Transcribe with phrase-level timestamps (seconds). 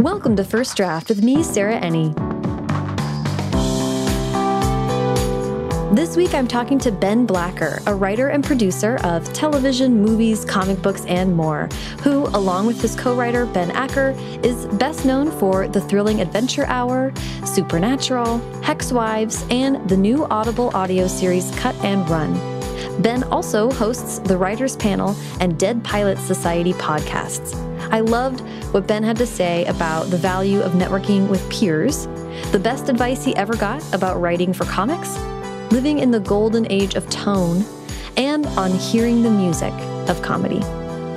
[0.00, 2.14] Welcome to First Draft with me, Sarah Enni.
[5.92, 10.80] This week, I'm talking to Ben Blacker, a writer and producer of television, movies, comic
[10.82, 11.68] books, and more,
[12.04, 14.14] who, along with his co writer Ben Acker,
[14.44, 17.12] is best known for The Thrilling Adventure Hour,
[17.44, 22.34] Supernatural, Hex Wives, and the new Audible audio series Cut and Run.
[23.02, 27.67] Ben also hosts the Writers Panel and Dead Pilot Society podcasts.
[27.90, 28.40] I loved
[28.72, 32.06] what Ben had to say about the value of networking with peers,
[32.52, 35.18] the best advice he ever got about writing for comics,
[35.70, 37.64] living in the golden age of tone,
[38.16, 39.72] and on hearing the music
[40.08, 40.60] of comedy.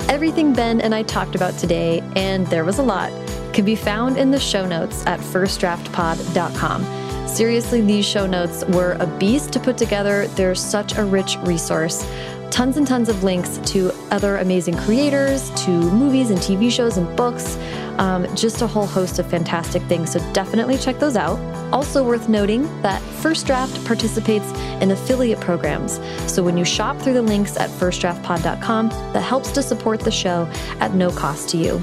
[0.08, 3.12] Everything Ben and I talked about today, and there was a lot,
[3.52, 7.28] can be found in the show notes at firstdraftpod.com.
[7.28, 10.26] Seriously, these show notes were a beast to put together.
[10.28, 12.04] They're such a rich resource.
[12.52, 17.16] Tons and tons of links to other amazing creators, to movies and TV shows and
[17.16, 17.56] books,
[17.96, 20.12] um, just a whole host of fantastic things.
[20.12, 21.38] So definitely check those out.
[21.72, 24.44] Also, worth noting that First Draft participates
[24.82, 25.98] in affiliate programs.
[26.30, 30.46] So when you shop through the links at firstdraftpod.com, that helps to support the show
[30.78, 31.82] at no cost to you.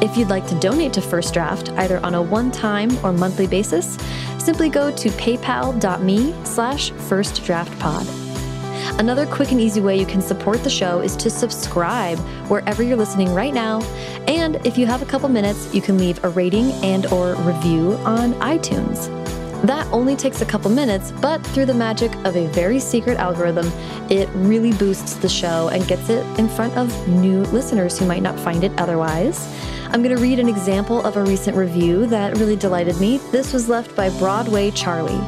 [0.00, 3.98] If you'd like to donate to First Draft, either on a one-time or monthly basis,
[4.38, 8.21] simply go to paypal.me slash firstdraftpod.
[9.02, 12.96] Another quick and easy way you can support the show is to subscribe wherever you're
[12.96, 13.82] listening right now.
[14.28, 17.94] And if you have a couple minutes, you can leave a rating and or review
[18.04, 19.08] on iTunes.
[19.66, 23.66] That only takes a couple minutes, but through the magic of a very secret algorithm,
[24.08, 28.22] it really boosts the show and gets it in front of new listeners who might
[28.22, 29.52] not find it otherwise.
[29.86, 33.18] I'm going to read an example of a recent review that really delighted me.
[33.32, 35.20] This was left by Broadway Charlie.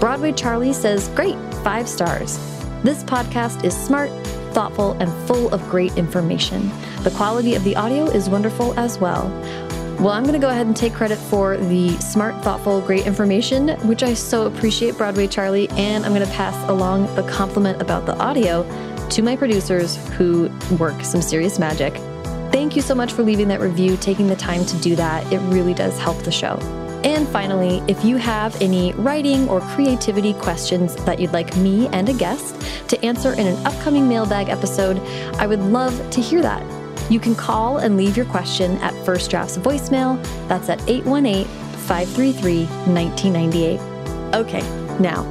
[0.00, 2.38] Broadway Charlie says, Great, five stars.
[2.84, 4.08] This podcast is smart,
[4.52, 6.70] thoughtful, and full of great information.
[7.02, 9.28] The quality of the audio is wonderful as well.
[9.98, 13.70] Well, I'm going to go ahead and take credit for the smart, thoughtful, great information,
[13.88, 18.06] which I so appreciate, Broadway Charlie, and I'm going to pass along the compliment about
[18.06, 18.62] the audio
[19.08, 21.94] to my producers who work some serious magic.
[22.52, 25.30] Thank you so much for leaving that review, taking the time to do that.
[25.32, 26.60] It really does help the show.
[27.04, 32.08] And finally, if you have any writing or creativity questions that you'd like me and
[32.08, 34.98] a guest to answer in an upcoming mailbag episode,
[35.38, 36.62] I would love to hear that.
[37.10, 40.22] You can call and leave your question at First Draft's voicemail.
[40.48, 41.46] That's at 818
[41.86, 43.80] 533 1998.
[44.34, 44.60] Okay,
[44.98, 45.24] now,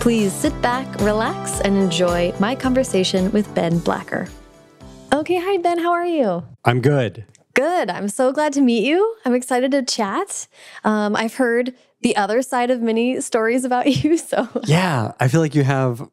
[0.00, 4.28] please sit back, relax, and enjoy my conversation with Ben Blacker.
[5.12, 5.78] Okay, hi, Ben.
[5.78, 6.44] How are you?
[6.64, 7.24] I'm good.
[7.58, 7.90] Good.
[7.90, 9.16] I'm so glad to meet you.
[9.24, 10.46] I'm excited to chat.
[10.84, 14.16] Um, I've heard the other side of many stories about you.
[14.16, 16.08] So, yeah, I feel like you have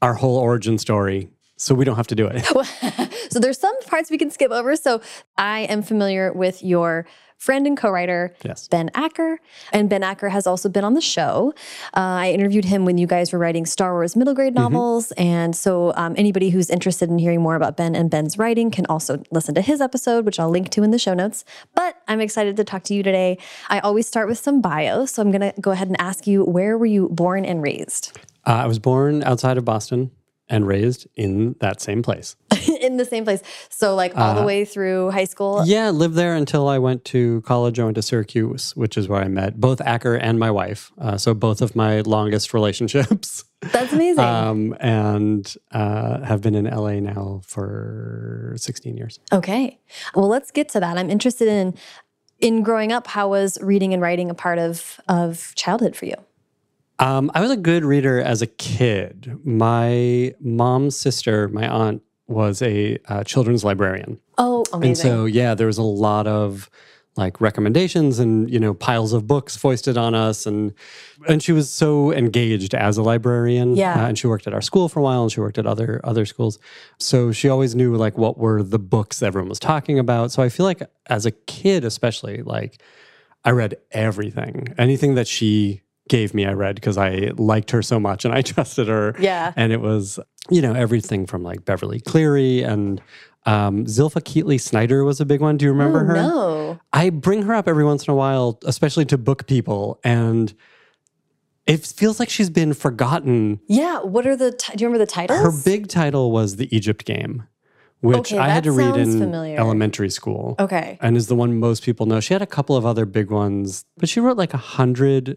[0.00, 2.42] our whole origin story, so we don't have to do it.
[3.30, 4.76] so, there's some parts we can skip over.
[4.76, 5.02] So,
[5.36, 7.04] I am familiar with your
[7.38, 8.68] friend and co-writer yes.
[8.68, 9.38] Ben Acker.
[9.72, 11.54] And Ben Acker has also been on the show.
[11.96, 14.74] Uh, I interviewed him when you guys were writing Star Wars middle grade mm-hmm.
[14.74, 15.08] novels.
[15.10, 15.22] Mm-hmm.
[15.22, 18.84] And so um, anybody who's interested in hearing more about Ben and Ben's writing can
[18.86, 21.44] also listen to his episode, which I'll link to in the show notes.
[21.74, 23.38] But I'm excited to talk to you today.
[23.68, 25.06] I always start with some bio.
[25.06, 28.18] So I'm going to go ahead and ask you, where were you born and raised?
[28.46, 30.10] Uh, I was born outside of Boston
[30.48, 32.36] and raised in that same place.
[32.80, 33.42] in the same place.
[33.68, 35.62] So, like all uh, the way through high school?
[35.64, 37.78] Yeah, lived there until I went to college.
[37.78, 40.92] I went to Syracuse, which is where I met both Acker and my wife.
[40.98, 43.44] Uh, so, both of my longest relationships.
[43.60, 44.22] That's amazing.
[44.22, 49.18] um, and uh, have been in LA now for 16 years.
[49.32, 49.80] Okay.
[50.14, 50.96] Well, let's get to that.
[50.96, 51.74] I'm interested in
[52.38, 53.08] in growing up.
[53.08, 56.14] How was reading and writing a part of of childhood for you?
[56.98, 59.38] Um, I was a good reader as a kid.
[59.44, 64.20] My mom's sister, my aunt, was a uh, children's librarian.
[64.36, 64.88] Oh, amazing.
[64.88, 66.68] And so, yeah, there was a lot of
[67.18, 70.72] like recommendations and you know piles of books foisted on us and
[71.26, 74.62] and she was so engaged as a librarian yeah uh, and she worked at our
[74.62, 76.60] school for a while and she worked at other other schools
[76.96, 80.48] so she always knew like what were the books everyone was talking about so i
[80.48, 82.80] feel like as a kid especially like
[83.44, 88.00] i read everything anything that she gave me I read because I liked her so
[88.00, 89.14] much and I trusted her.
[89.18, 89.52] Yeah.
[89.56, 90.18] And it was,
[90.50, 93.00] you know, everything from like Beverly Cleary and
[93.46, 95.56] um, Zilpha Keatley Snyder was a big one.
[95.56, 96.14] Do you remember oh, her?
[96.14, 96.80] No.
[96.92, 100.00] I bring her up every once in a while, especially to book people.
[100.04, 100.52] And
[101.66, 103.60] it feels like she's been forgotten.
[103.68, 104.00] Yeah.
[104.00, 105.40] What are the, do you remember the titles?
[105.40, 107.46] Her big title was The Egypt Game
[108.00, 109.58] which okay, I had to read in familiar.
[109.58, 110.54] elementary school.
[110.58, 110.98] Okay.
[111.00, 112.20] And is the one most people know.
[112.20, 115.36] She had a couple of other big ones, but she wrote like a hundred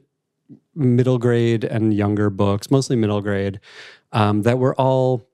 [0.75, 3.59] middle grade and younger books, mostly middle grade,
[4.11, 5.27] um, that were all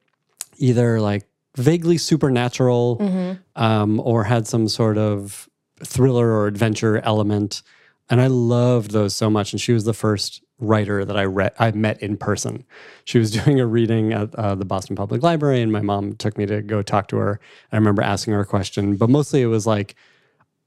[0.57, 3.61] either like vaguely supernatural mm-hmm.
[3.61, 5.49] um, or had some sort of
[5.83, 7.61] thriller or adventure element.
[8.09, 9.53] And I loved those so much.
[9.53, 12.63] And she was the first writer that I read I met in person.
[13.05, 16.37] She was doing a reading at uh, the Boston Public Library, and my mom took
[16.37, 17.39] me to go talk to her.
[17.71, 19.95] I remember asking her a question, but mostly it was like,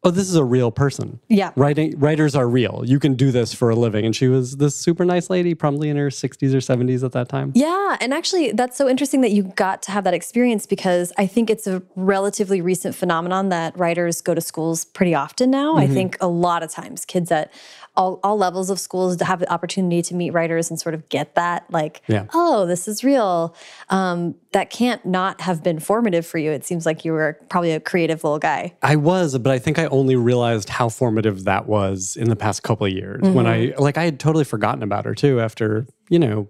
[0.02, 1.20] "Oh, this is a real person.
[1.29, 1.52] Yeah.
[1.56, 2.82] Writing writers are real.
[2.85, 5.88] You can do this for a living." And she was this super nice lady, probably
[5.88, 7.52] in her 60s or 70s at that time.
[7.55, 11.26] Yeah, and actually, that's so interesting that you got to have that experience because I
[11.26, 15.76] think it's a relatively recent phenomenon that writers go to schools pretty often now.
[15.76, 15.94] I mm-hmm.
[15.94, 17.52] think a lot of times kids at
[18.00, 21.06] all, all levels of schools to have the opportunity to meet writers and sort of
[21.11, 22.25] get that, like, Yeah.
[22.32, 23.55] oh, this is real.
[23.91, 26.50] Um, that can't not have been formative for you.
[26.50, 28.75] It seems like you were probably a creative little guy.
[28.82, 32.62] I was, but I think I only realized how formative that was in the past
[32.62, 36.19] couple of years when I like I had totally forgotten about her too after, you
[36.19, 36.49] know,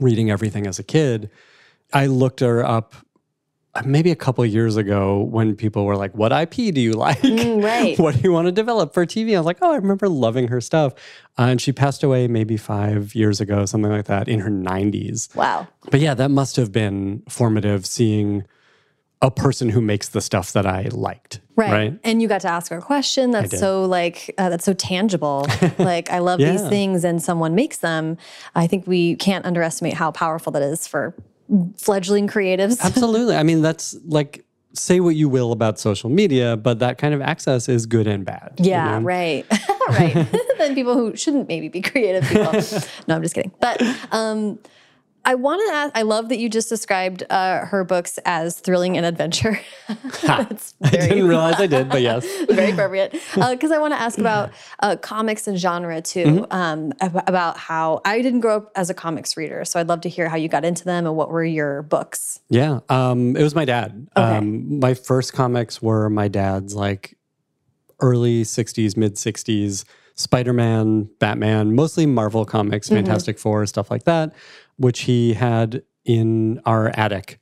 [0.00, 1.28] reading everything as a kid.
[1.92, 2.94] I looked her up
[3.84, 7.22] maybe a couple of years ago when people were like, "What IP do you like?
[7.22, 7.98] right.
[7.98, 10.48] what do you want to develop for TV?" I was like, "Oh, I remember loving
[10.48, 10.94] her stuff."
[11.38, 15.34] Uh, and she passed away maybe 5 years ago, something like that, in her 90s.
[15.34, 15.66] Wow.
[15.90, 18.44] But yeah, that must have been formative seeing
[19.24, 21.40] a person who makes the stuff that I liked.
[21.56, 21.72] Right.
[21.72, 22.00] Right.
[22.04, 25.46] And you got to ask her a question that's so like uh, that's so tangible.
[25.78, 28.18] like I love these things and someone makes them.
[28.54, 31.14] I think we can't underestimate how powerful that is for
[31.76, 32.80] fledgling creatives.
[32.82, 33.36] Absolutely.
[33.36, 37.20] I mean, that's like, say what you will about social media, but that kind of
[37.22, 38.54] access is good and bad.
[38.58, 39.04] you Yeah, know?
[39.04, 39.46] right.
[39.88, 40.14] right.
[40.58, 42.52] then people who shouldn't maybe be creative people.
[43.06, 43.52] no, I'm just kidding.
[43.60, 43.80] But
[44.10, 44.58] um
[45.24, 45.96] I want to ask.
[45.96, 49.60] I love that you just described uh, her books as thrilling and adventure.
[50.22, 52.26] That's I didn't realize I did, but yes.
[52.48, 56.24] very appropriate because I want to ask about uh, comics and genre too.
[56.24, 56.44] Mm-hmm.
[56.50, 60.08] Um, about how I didn't grow up as a comics reader, so I'd love to
[60.08, 62.40] hear how you got into them and what were your books.
[62.48, 62.80] Yeah.
[62.88, 64.08] Um, it was my dad.
[64.16, 67.16] Um, my first comics were my dad's like
[68.00, 69.84] early 60s, mid 60s,
[70.16, 74.32] Spider Man, Batman, mostly Marvel comics, Fantastic Four, stuff like that,
[74.76, 77.40] which he had in our attic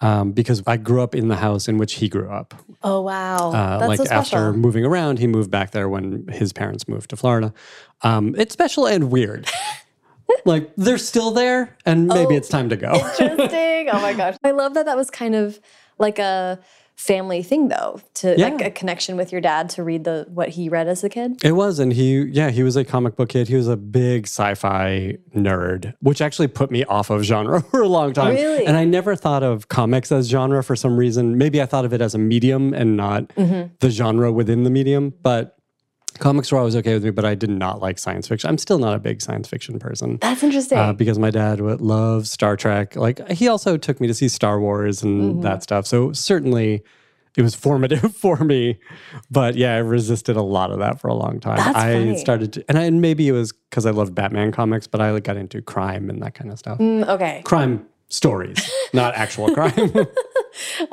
[0.00, 2.54] um, because I grew up in the house in which he grew up.
[2.82, 4.38] Oh wow, Uh, that's like so special.
[4.38, 7.54] after moving around, he moved back there when his parents moved to Florida.
[8.02, 9.48] Um, it's special and weird.
[10.44, 12.36] like they're still there, and maybe Oh.
[12.38, 12.92] it's time to go.
[13.18, 13.88] Interesting.
[13.90, 14.84] oh my gosh, I love that.
[14.86, 15.58] That was kind of
[15.98, 16.58] like a
[16.96, 20.68] family thing, though, to like a connection with your dad to read the what he
[20.68, 21.44] read as a kid.
[21.44, 23.48] It was, and he, yeah, he was a comic book kid.
[23.48, 27.88] He was a big sci-fi nerd, which actually put me off of genre for a
[27.88, 28.34] long time.
[28.34, 28.66] Really?
[28.66, 31.36] And I never thought of comics as genre for some reason.
[31.38, 33.74] Maybe I thought of it as a medium and not Mm-hmm.
[33.80, 35.12] the genre within the medium.
[35.22, 35.55] But
[36.18, 37.10] comics were always okay with me.
[37.10, 38.48] But I did not like science fiction.
[38.50, 40.18] I'm still not a big science fiction person.
[40.20, 40.78] That's interesting.
[40.78, 42.96] Uh, because my dad would love Star Trek.
[42.96, 45.40] Like he also took me to see Star Wars and Mm-hmm.
[45.42, 45.86] that stuff.
[45.86, 46.82] So certainly
[47.36, 48.78] it was formative for me.
[49.30, 51.56] But yeah, I resisted a lot of that for a long time.
[51.58, 52.16] That's I funny.
[52.18, 55.10] started to, and, I, and maybe it was because I loved Batman comics, but I
[55.10, 56.78] like, got into crime and that kind of stuff.
[56.78, 57.42] Mm, okay.
[57.44, 59.92] Crime stories, not actual crime.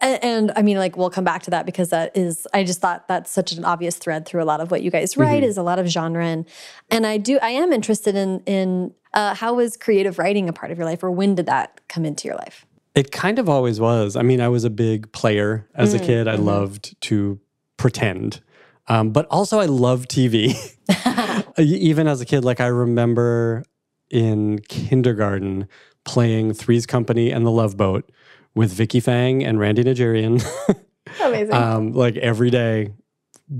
[0.00, 2.80] And, and I mean, like, we'll come back to that because that is, I just
[2.80, 5.56] thought that's such an obvious thread through a lot of what you guys write is
[5.56, 6.24] a lot of genre.
[6.24, 6.46] And,
[6.90, 10.70] and I do, I am interested in, in uh, how was creative writing a part
[10.70, 12.66] of your life or when did that come into your life?
[12.94, 14.16] It kind of always was.
[14.16, 16.28] I mean, I was a big player as a kid.
[16.28, 17.38] I loved to
[17.76, 18.40] pretend,
[18.88, 20.56] um, but also I love TV.
[21.58, 23.64] Even as a kid, like I remember
[24.10, 25.68] in kindergarten
[26.04, 28.10] playing Three's Company and The Love Boat
[28.56, 30.40] with Vicky Fang and Randy Nigerian,
[31.22, 31.52] Amazing.
[31.54, 32.88] um, like every day,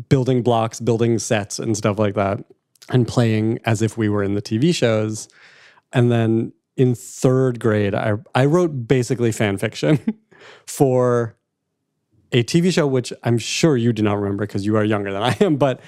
[0.09, 2.43] building blocks, building sets, and stuff like that,
[2.89, 5.29] and playing as if we were in the TV shows.
[5.93, 10.01] And then in third grade, I, I wrote basically fan fiction
[10.67, 11.37] for
[12.33, 15.23] a TV show, which I'm sure you do not remember because you are younger than
[15.23, 15.81] I am, but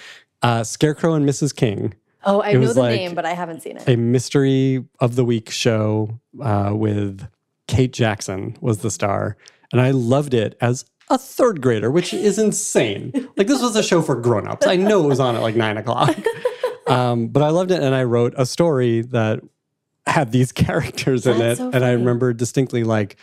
[0.42, 1.56] uh, Scarecrow and Mrs.
[1.56, 3.88] King, oh, I it know the like name, but I haven't seen it.
[3.88, 7.26] a mystery of the week show uh, with
[7.68, 9.36] Kate Jackson was the star.
[9.70, 13.12] And I loved it as a third grader, which is insane.
[13.36, 14.66] Like this was a show for grown-ups.
[14.66, 16.16] I know it was on at like nine o'clock.
[16.88, 17.82] Um, but I loved it.
[17.82, 19.40] And I wrote a story that
[20.06, 21.62] had these characters in That's it.
[21.62, 23.16] so and I remember distinctly like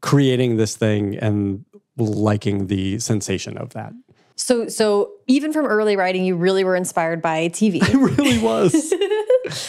[0.00, 1.64] creating this thing and
[1.96, 3.92] liking the sensation of that.
[4.34, 7.76] So, so even from early writing, you really were inspired by TV.
[7.76, 8.92] It really was.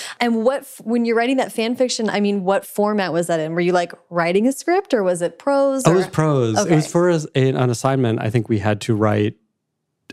[0.19, 3.53] and what, when you're writing that fan fiction, I mean, what format was that in?
[3.53, 5.83] Were you like writing a script or was it prose?
[5.85, 6.65] Oh, or- it was prose.
[6.65, 8.19] It was for us- a- an assignment.
[8.21, 9.35] I think we had to write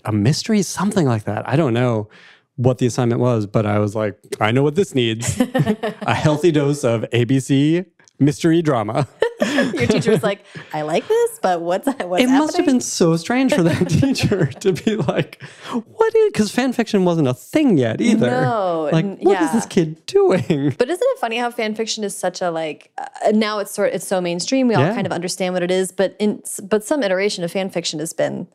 [0.04, 1.48] a mystery, something like that.
[1.48, 2.08] I don't know
[2.56, 5.40] what the assignment was, but I was like, I know what this needs
[6.02, 7.86] a healthy dose of ABC
[8.18, 9.08] mystery drama.
[9.42, 12.80] Your teacher was like, "I like this, but what's what's it happening?" must have been
[12.80, 15.42] so strange for that teacher to be like,
[15.72, 18.30] "What is?" Because fan fiction wasn't a thing yet either.
[18.30, 19.52] No, like n- what is yeah.
[19.52, 20.74] this kid doing?
[20.78, 23.92] But isn't it funny how fan fiction is such a like uh, now it's sort
[23.92, 24.94] it's so mainstream we all Yeah.
[24.94, 28.12] kind of understand what it is but in but some iteration of fan fiction has
[28.12, 28.46] been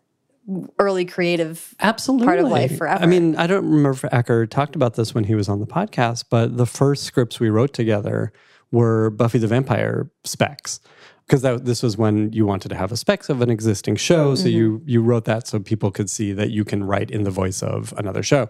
[0.79, 2.25] early creative Absolutely.
[2.25, 3.03] Part of life forever.
[3.03, 5.67] I mean, I don't remember if Acker talked about this when he was on the
[5.67, 8.31] podcast, but the first scripts we wrote together
[8.71, 10.79] were Buffy the Vampire specs.
[11.27, 14.47] Because this was when you wanted to have a specs of an existing show, so
[14.47, 17.61] you you wrote that so people could see that you can write in the voice
[17.61, 18.47] of another show.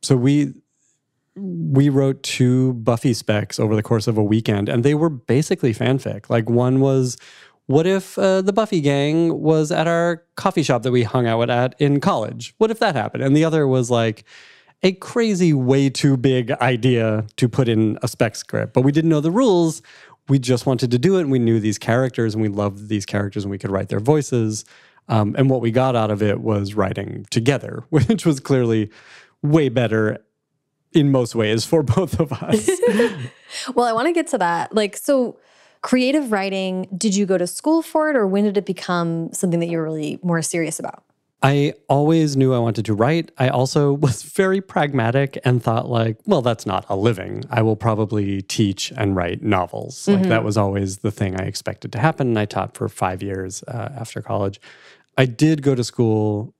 [0.00, 0.54] So we
[1.36, 5.74] we wrote two Buffy specs over the course of a weekend, and they were basically
[5.74, 6.30] fanfic.
[6.30, 7.18] Like one was,
[7.66, 11.50] what if uh, the Buffy gang was at our coffee shop that we hung out
[11.50, 12.54] at in college?
[12.58, 13.22] What if that happened?
[13.22, 14.24] And the other was like
[14.84, 19.10] a crazy, way too big idea to put in a spec script, but we didn't
[19.10, 19.82] know the rules.
[20.28, 23.06] We just wanted to do it, and we knew these characters, and we loved these
[23.06, 24.64] characters, and we could write their voices.
[25.08, 28.90] Um, and what we got out of it was writing together, which was clearly
[29.42, 30.18] way better
[30.92, 32.68] in most ways for both of us.
[33.74, 35.38] well I want to get to that like so
[35.82, 39.60] creative writing did you go to school for it or when did it become something
[39.60, 41.04] that you were really more serious about
[41.44, 43.30] I always knew I wanted to write.
[43.36, 47.44] I also was very pragmatic and thought like, well, that's not a living.
[47.50, 50.08] I will probably teach and write novels.
[50.08, 52.28] Like that was always the thing I expected to happen.
[52.28, 54.58] And I taught for five years uh, after college.
[55.18, 56.54] I did go to school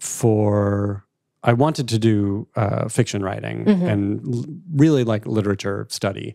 [0.00, 1.04] for.
[1.42, 4.44] I wanted to do uh, fiction writing and l-
[4.74, 6.34] really like literature study.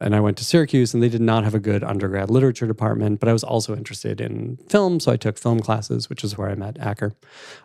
[0.00, 3.20] And I went to Syracuse, and they did not have a good undergrad literature department.
[3.20, 6.48] But I was also interested in film, so I took film classes, which is where
[6.48, 7.12] I met Acker.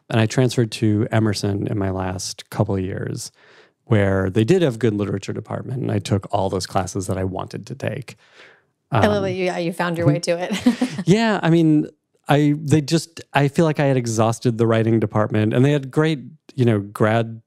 [0.09, 3.31] And I transferred to Emerson in my last couple of years,
[3.85, 7.23] where they did have good literature department, and I took all those classes that I
[7.23, 8.17] wanted to take.
[8.91, 11.49] I love um, that you yeah, you found your hmm way to it Yeah, I
[11.49, 11.87] mean,
[12.27, 15.89] I they just I feel like I had exhausted the writing department, and they had
[15.91, 16.19] great,
[16.53, 17.41] you know, grad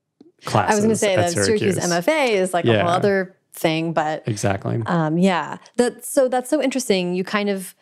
[0.44, 0.70] classes.
[0.72, 1.90] I was going to say that Syracuse Syracuse.
[1.92, 2.82] MFA is like a Yeah.
[2.82, 4.80] whole other thing but Exactly.
[4.86, 7.14] Um, yeah, that so that's so interesting.
[7.14, 7.74] You kind of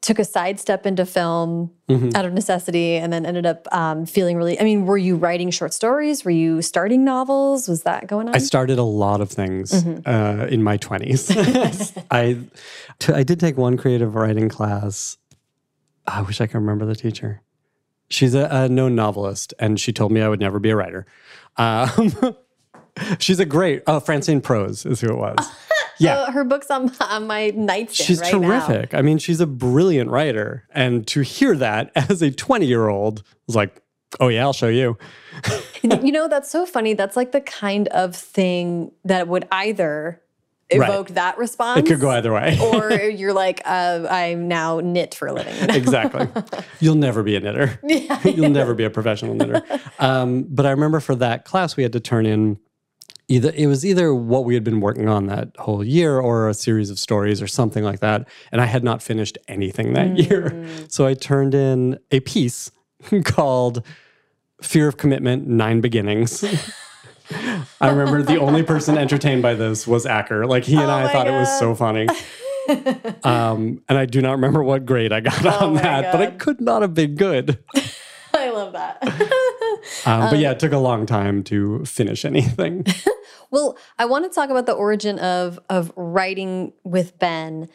[0.00, 2.16] took a sidestep into film Mm-hmm.
[2.16, 4.58] out of necessity, and then ended up um, feeling really.
[4.58, 6.24] I mean, were you writing short stories?
[6.24, 7.68] Were you starting novels?
[7.68, 8.34] Was that going on?
[8.34, 10.08] I started a lot of things Mm-hmm.
[10.08, 11.30] uh, in my twenties.
[12.10, 12.38] I
[12.98, 15.18] t- I did take one creative writing class.
[16.06, 17.42] I wish I could remember the teacher.
[18.08, 21.04] She's a, a known novelist, and she told me I would never be a writer.
[21.58, 22.12] Um,
[23.18, 23.82] she's a great.
[23.86, 25.36] Oh, Francine Prose is who it was.
[25.98, 28.66] Yeah, Uh, her books on, on my nightstand she's right now.
[28.66, 28.92] terrific.
[28.94, 33.80] I mean, she's a brilliant writer, and to hear that as a twenty-year-old was like,
[34.18, 34.96] oh yeah, I'll show you.
[35.82, 36.94] you know, that's so funny.
[36.94, 40.20] That's like the kind of thing that would either
[40.74, 40.88] Right.
[40.88, 41.80] evoke that response.
[41.80, 42.58] It could go either way.
[42.72, 45.54] or you're like, uh, I'm now knit for a living.
[45.68, 46.26] exactly.
[46.80, 47.78] You'll never be a knitter.
[47.84, 48.18] Yeah.
[48.26, 49.60] You'll never be a professional knitter.
[49.98, 52.58] Um, but I remember for that class, we had to turn in
[53.32, 56.54] either it was either what we had been working on that whole year or a
[56.54, 58.28] series of stories or something like that.
[58.50, 60.66] And I had not finished anything that year.
[60.88, 62.70] So I turned in a piece
[63.24, 63.82] called
[64.60, 66.44] Fear of Commitment Nine Beginnings.
[67.80, 70.46] I remember the only person entertained by this was Acker.
[70.46, 72.08] Like he and Oh I thought it was so funny.
[73.24, 76.20] um, and I do not remember what grade I got on Oh my that, but
[76.20, 77.58] it could not have been good.
[78.34, 78.98] I love that.
[80.04, 82.84] Um, but yeah, it took a long time to finish anything.
[83.52, 87.68] Well, I want to talk about the origin of of writing with Ben.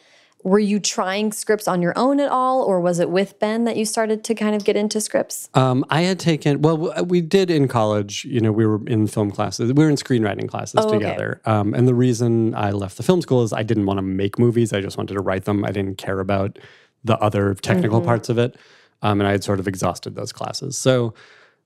[0.44, 3.76] Were you trying scripts on your own at all, or was it with Ben that
[3.76, 5.48] you started to kind of get into scripts?
[5.54, 9.32] Um, I had taken, well, we did in college, you know, we were in film
[9.32, 10.98] classes, we were in screenwriting classes Oh, okay.
[11.00, 11.40] together.
[11.44, 14.38] Um, and the reason I left the film school is I didn't want to make
[14.38, 15.64] movies, I just wanted to write them.
[15.64, 16.58] I didn't care about
[17.02, 18.06] the other technical Mm-hmm.
[18.06, 18.54] parts of it.
[19.02, 20.78] Um, and I had sort of exhausted those classes.
[20.78, 21.14] So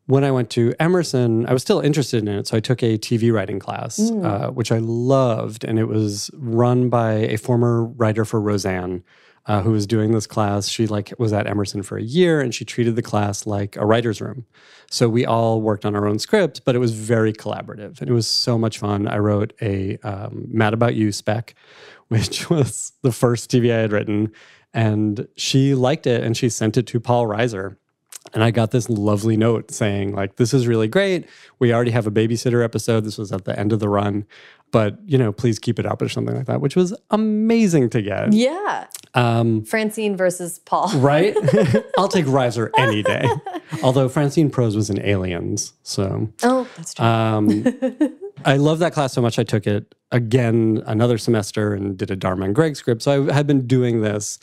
[0.06, 2.46] when I went to Emerson, I was still interested in it.
[2.48, 4.24] So I took a TV writing class, Mm.
[4.24, 5.64] uh, which I loved.
[5.64, 9.04] And it was run by a former writer for Roseanne.
[9.46, 10.68] Uh, who was doing this class?
[10.68, 13.84] She like was at Emerson for a year, and she treated the class like a
[13.84, 14.44] writer's room.
[14.88, 18.12] So we all worked on our own script, but it was very collaborative, and it
[18.12, 19.08] was so much fun.
[19.08, 21.56] I wrote a um, "Mad About You" spec,
[22.08, 24.30] which was the first TV I had written,
[24.72, 27.78] and she liked it, and she sent it to Paul Reiser,
[28.34, 31.26] and I got this lovely note saying, like, this is really great.
[31.58, 33.04] We already have a babysitter episode.
[33.04, 34.26] This was at the end of the run.
[34.70, 38.00] But, you know, please keep it up or something like that, which was amazing to
[38.00, 38.32] get.
[38.32, 40.90] Yeah, Um, Francine versus Paul.
[40.98, 41.36] right?
[41.98, 43.28] I'll take Reiser any day.
[43.82, 45.74] Although Francine Prose was in Aliens.
[45.82, 47.04] So, Oh, that's true.
[47.04, 47.64] um,
[48.46, 49.38] I love that class so much.
[49.38, 53.02] I took it again another semester and did a Dharma and Greg script.
[53.02, 54.38] So I had been doing this.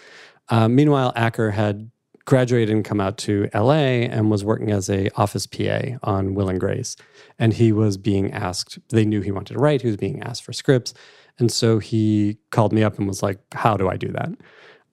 [0.50, 1.90] Uh, meanwhile, Acker had
[2.30, 6.48] graduated and come out to LA and was working as a office PA on Will
[6.48, 6.96] and Grace.
[7.40, 10.44] And he was being asked, they knew he wanted to write, he was being asked
[10.44, 10.94] for scripts.
[11.40, 14.30] And so he called me up and was like, How do I do that?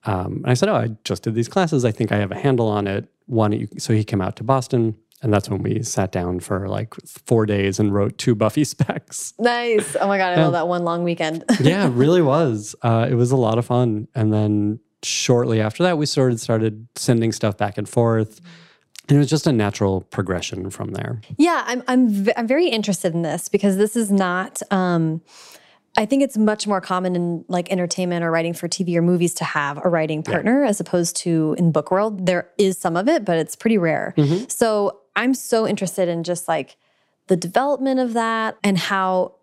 [0.05, 1.85] Um, and I said, Oh, I just did these classes.
[1.85, 3.07] I think I have a handle on it.
[3.27, 4.97] One, you, so he came out to Boston.
[5.21, 6.95] And that's when we sat down for like
[7.27, 9.35] four days and wrote two Buffy specs.
[9.39, 9.95] Nice.
[10.01, 10.45] Oh my God, I yeah.
[10.45, 11.45] love that one long weekend.
[11.61, 12.75] yeah, it really was.
[12.81, 14.09] Uh, it was a lot of fun.
[14.15, 18.41] And then shortly after that, we sort of started sending stuff back and forth.
[19.09, 21.21] And it was just a natural progression from there.
[21.37, 24.63] Yeah, I'm I'm I'm very interested in this because this is not.
[24.71, 25.23] Um,
[25.99, 29.33] I think it's much more common in like entertainment or writing for TV or movies
[29.35, 30.69] to have a writing partner yeah.
[30.69, 32.27] as opposed to in book world.
[32.27, 34.13] There is some of it, but it's pretty rare.
[34.17, 34.51] Mm -hmm.
[34.51, 36.77] So I'm so interested in just like
[37.29, 39.37] the development of that and how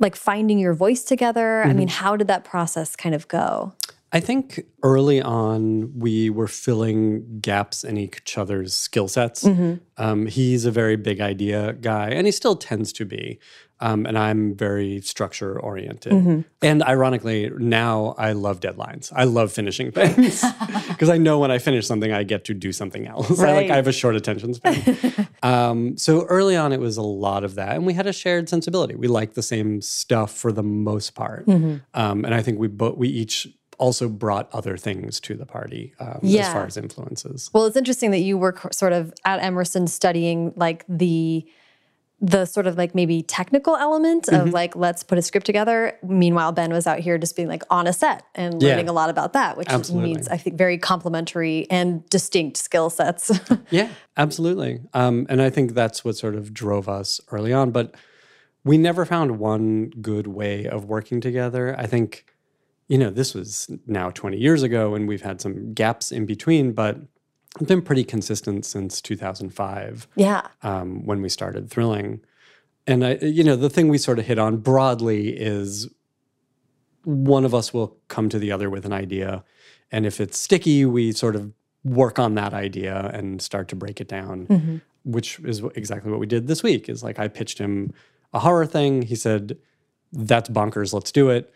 [0.00, 1.48] like finding your voice together.
[1.48, 1.64] Mm -hmm.
[1.64, 1.78] I mm-hmm.
[1.78, 3.72] mean, how did that process kind of go?
[4.10, 9.44] I think early on we were filling gaps in each other's skill sets.
[9.44, 9.74] Mm-hmm.
[9.98, 13.38] Um, he's a very big idea guy, and he still tends to be.
[13.80, 16.12] Um, and I'm very structure oriented.
[16.12, 16.40] Mm-hmm.
[16.62, 19.12] And ironically, now I love deadlines.
[19.14, 20.42] I love finishing things
[20.88, 23.28] because I know when I finish something, I get to do something else.
[23.38, 23.50] Right.
[23.50, 25.28] I, like I have a short attention span.
[25.44, 28.48] um, so early on, it was a lot of that, and we had a shared
[28.48, 28.96] sensibility.
[28.96, 31.76] We liked the same stuff for the most part, mm-hmm.
[31.94, 33.46] um, and I think we both we each
[33.78, 36.42] also brought other things to the party um, yeah.
[36.42, 37.50] as far as influences.
[37.52, 41.48] Well, it's interesting that you were sort of at Emerson studying like the
[42.20, 44.52] the sort of like maybe technical element of mm -hmm.
[44.52, 45.92] like let's put a script together.
[46.02, 48.94] Meanwhile, Ben was out here just being like on a set and learning yeah.
[48.94, 50.14] a lot about that, which absolutely.
[50.14, 53.30] means I think very complementary and distinct skill sets.
[53.70, 54.80] yeah, absolutely.
[54.94, 57.70] Um, and I think that's what sort of drove us early on.
[57.70, 57.94] But
[58.64, 61.74] we never found one good way of working together.
[61.78, 62.24] I think
[62.88, 66.72] you know, this was now 20 years ago and we've had some gaps in between,
[66.72, 66.98] but
[67.56, 70.08] it's been pretty consistent since 2005.
[70.16, 70.46] Yeah.
[70.62, 72.20] Um, when we started thrilling.
[72.86, 75.88] And I, you know, the thing we sort of hit on broadly is
[77.04, 79.44] one of us will come to the other with an idea.
[79.92, 81.52] And if it's sticky, we sort of
[81.84, 84.80] work on that idea and start to break it down, mm -hmm.
[85.04, 86.88] which is exactly what we did this week.
[86.88, 87.92] Is like I pitched him
[88.32, 89.02] a horror thing.
[89.02, 89.58] He said,
[90.12, 91.52] That's bonkers, let's do it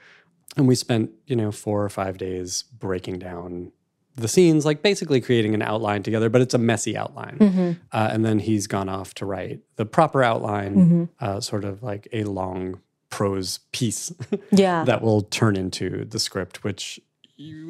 [0.56, 3.72] and we spent you know four or five days breaking down
[4.16, 7.72] the scenes like basically creating an outline together but it's a messy outline mm-hmm.
[7.92, 11.04] uh, and then he's gone off to write the proper outline mm-hmm.
[11.20, 14.12] uh, sort of like a long prose piece
[14.50, 17.00] yeah that will turn into the script which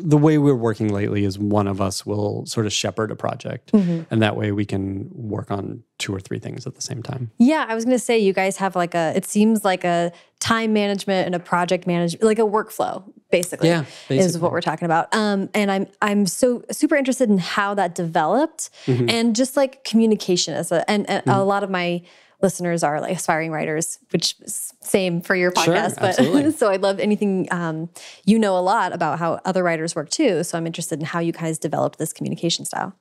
[0.05, 3.73] the way we're working lately is one of us will sort of shepherd a project
[3.73, 4.03] mm-hmm.
[4.11, 7.31] and that way we can work on two or three things at the same time
[7.39, 10.13] yeah i was going to say you guys have like a it seems like a
[10.41, 14.19] time management and a project management like a workflow basically, yeah, basically.
[14.19, 17.95] is what we're talking about um, and i'm i'm so super interested in how that
[17.95, 19.09] developed mm-hmm.
[19.09, 21.39] and just like communication as a and, and mm-hmm.
[21.39, 22.03] a lot of my
[22.43, 25.99] listeners are like aspiring writers, which same for your podcast.
[26.17, 27.89] Sure, but so I'd love anything um,
[28.25, 30.45] you know a lot about how other writers work too.
[30.45, 32.95] So I'm interested in how you guys developed this communication style.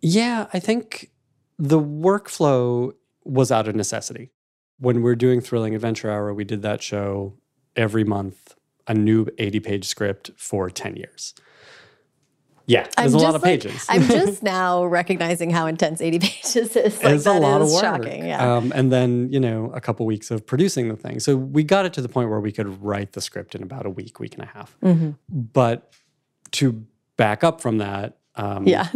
[0.00, 1.10] Yeah, I think
[1.58, 2.92] the workflow
[3.24, 4.30] was out of necessity.
[4.78, 7.34] When we are doing Thrilling Adventure Hour, we did that show
[7.74, 8.54] every month,
[8.86, 11.34] a new 80 page script for 10 years.
[12.66, 13.86] Yeah, there's I'm a lot of like, pages.
[13.88, 17.02] I'm just now recognizing how intense 80 pages is.
[17.02, 17.80] Like, it's a lot of work.
[17.80, 18.56] Shocking, yeah.
[18.56, 21.20] Um, and then, you know, a couple weeks of producing the thing.
[21.20, 23.86] So we got it to the point where we could write the script in about
[23.86, 24.76] a week, week and a half.
[24.82, 25.10] Mm-hmm.
[25.28, 25.92] But
[26.52, 26.84] to
[27.16, 28.88] back up from that, um, yeah.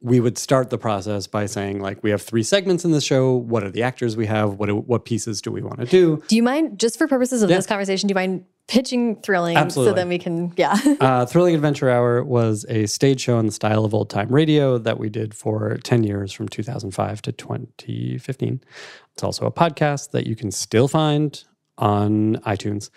[0.00, 3.34] We would start the process by saying, like, we have three segments in the show.
[3.34, 4.54] What are the actors we have?
[4.54, 6.22] What, what pieces do we want to do?
[6.28, 7.56] Do you mind, just for purposes of yeah.
[7.56, 9.90] this conversation, do you mind pitching Thrilling Absolutely.
[9.90, 10.78] so then we can, yeah.
[11.00, 14.78] uh, Thrilling Adventure Hour was a stage show in the style of old time radio
[14.78, 18.60] that we did for 10 years from 2005 to 2015.
[19.14, 21.42] It's also a podcast that you can still find
[21.76, 22.90] on iTunes.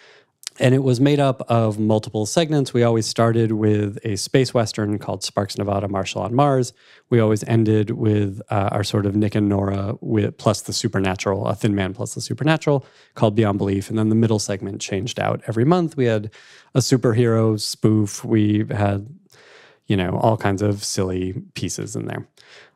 [0.62, 2.71] And it was made up of multiple segments.
[2.71, 6.71] We always started with a space western called Sparks Nevada Marshal on Mars.
[7.10, 11.47] We always ended with uh, our sort of Nick and Nora with plus the supernatural,
[11.47, 13.89] a Thin Man plus the supernatural called Beyond Belief.
[13.89, 15.97] And then the middle segment changed out every month.
[15.97, 16.30] We had
[16.76, 18.24] a superhero spoof.
[18.24, 19.08] We had,
[19.88, 22.28] you know, all kinds of silly pieces in there.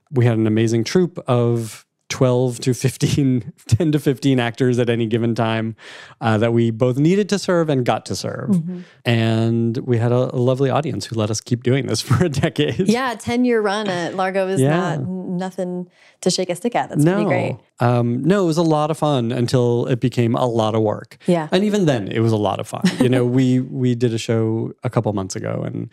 [0.10, 5.08] We had an amazing troupe of 12 to 15, 10 to 15 actors at any
[5.08, 5.76] given time
[6.22, 8.50] uh, that we both needed to serve and got to serve.
[8.50, 8.82] Mm-hmm.
[9.06, 12.30] And we had a, a, lovely audience who let us keep doing this for a
[12.30, 12.88] decade.
[12.88, 14.70] Yeah, 10 year run at Largo is yeah.
[14.70, 15.90] not nothing
[16.22, 16.90] to shake a stick at.
[16.90, 17.58] That's pretty great.
[17.80, 21.18] Um, no, it was a lot of fun until it became a lot of work.
[21.26, 21.50] Yeah.
[21.52, 22.84] And even then, it was a lot of fun.
[23.00, 25.90] you know, we we did a show a couple months ago and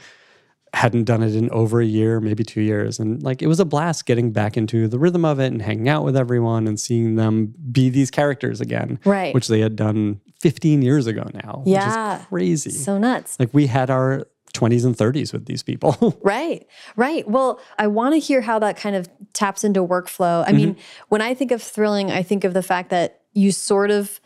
[0.74, 3.64] hadn't done it in over a year, maybe two years, and like it was a
[3.64, 7.16] blast getting back into the rhythm of it and hanging out with everyone and seeing
[7.16, 9.34] them be these characters again, Right.
[9.34, 11.62] Which they had done 15 years ago now.
[11.66, 12.14] Yeah.
[12.14, 12.70] which is crazy.
[12.70, 13.38] So nuts.
[13.38, 16.18] like we had our 20s and 30s with these people.
[16.22, 17.28] Right, right.
[17.28, 20.42] Well, I want to hear how that kind of taps into workflow.
[20.42, 20.56] I mm-hmm.
[20.56, 20.76] mean,
[21.08, 24.20] when I think of thrilling, I think of the fact that you sort of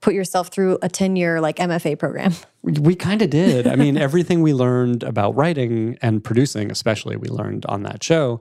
[0.00, 2.32] put yourself through a 10 year like MFA program.
[2.62, 3.66] We kind of did.
[3.66, 8.40] I mean, everything we learned about writing and producing, especially, we learned on that show.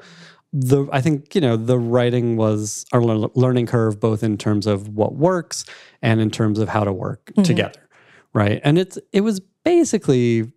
[0.51, 4.87] The I think you know the writing was our learning curve, both in terms of
[4.89, 5.63] what works
[6.01, 7.43] and in terms of how to work mm-hmm.
[7.43, 7.87] together,
[8.33, 8.59] right?
[8.63, 10.51] And it's it was basically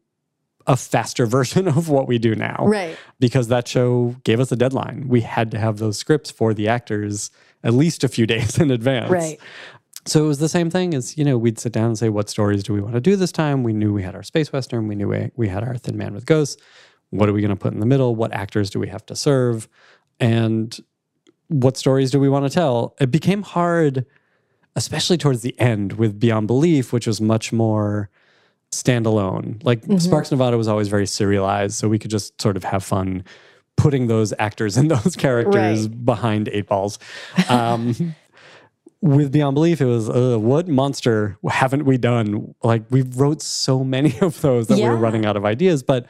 [0.66, 2.96] a faster version of what we do now, Right.
[3.18, 5.08] Because that show gave us a deadline.
[5.08, 7.30] We had to have those scripts for the actors
[7.64, 9.40] at least a few days in advance, Right.
[10.04, 12.28] So it was the same thing as, you know, we'd sit down and say, what
[12.28, 13.62] stories do we want to do this time?
[13.62, 14.88] We knew we had our space western.
[14.88, 16.60] We knew we, we had our Thin Man with Ghosts.
[17.10, 18.16] What are we going to put in the middle?
[18.16, 19.68] What actors do we have to serve?
[20.18, 20.76] And
[21.48, 22.96] what stories do we want to tell?
[23.00, 24.06] It became hard,
[24.74, 28.10] especially towards the end with Beyond Belief, which was much more
[28.72, 29.62] standalone.
[29.62, 33.24] Like Sparks Nevada was always very serialized, so we could just sort of have fun
[33.76, 36.98] putting those actors and those characters behind eight balls.
[37.48, 38.14] Um,
[39.02, 42.54] with Beyond Belief, it was uh, what monster haven't we done?
[42.62, 46.06] Like we wrote so many of those that we were running out of ideas, but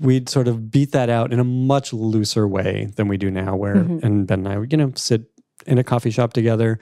[0.00, 3.54] we'd sort of beat that out in a much looser way than we do now.
[3.54, 5.24] Where and Ben and I, would, you know, sit
[5.66, 6.80] in a coffee shop together,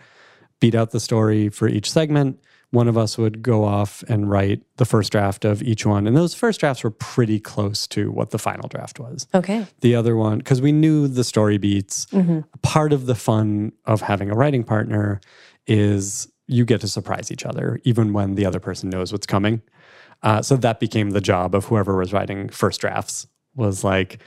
[0.60, 2.40] beat out the story for each segment.
[2.70, 6.14] One of us would go off and write the first draft of each one, and
[6.16, 9.26] those first drafts were pretty close to what the final draft was.
[9.34, 9.66] Okay.
[9.80, 12.06] the other one because we knew the story beats.
[12.62, 15.20] Part of the fun of having a writing partner
[15.66, 19.62] is you get to surprise each other even when the other person knows what's coming.
[20.22, 24.18] Uh, so that became the job of whoever was writing first drafts was like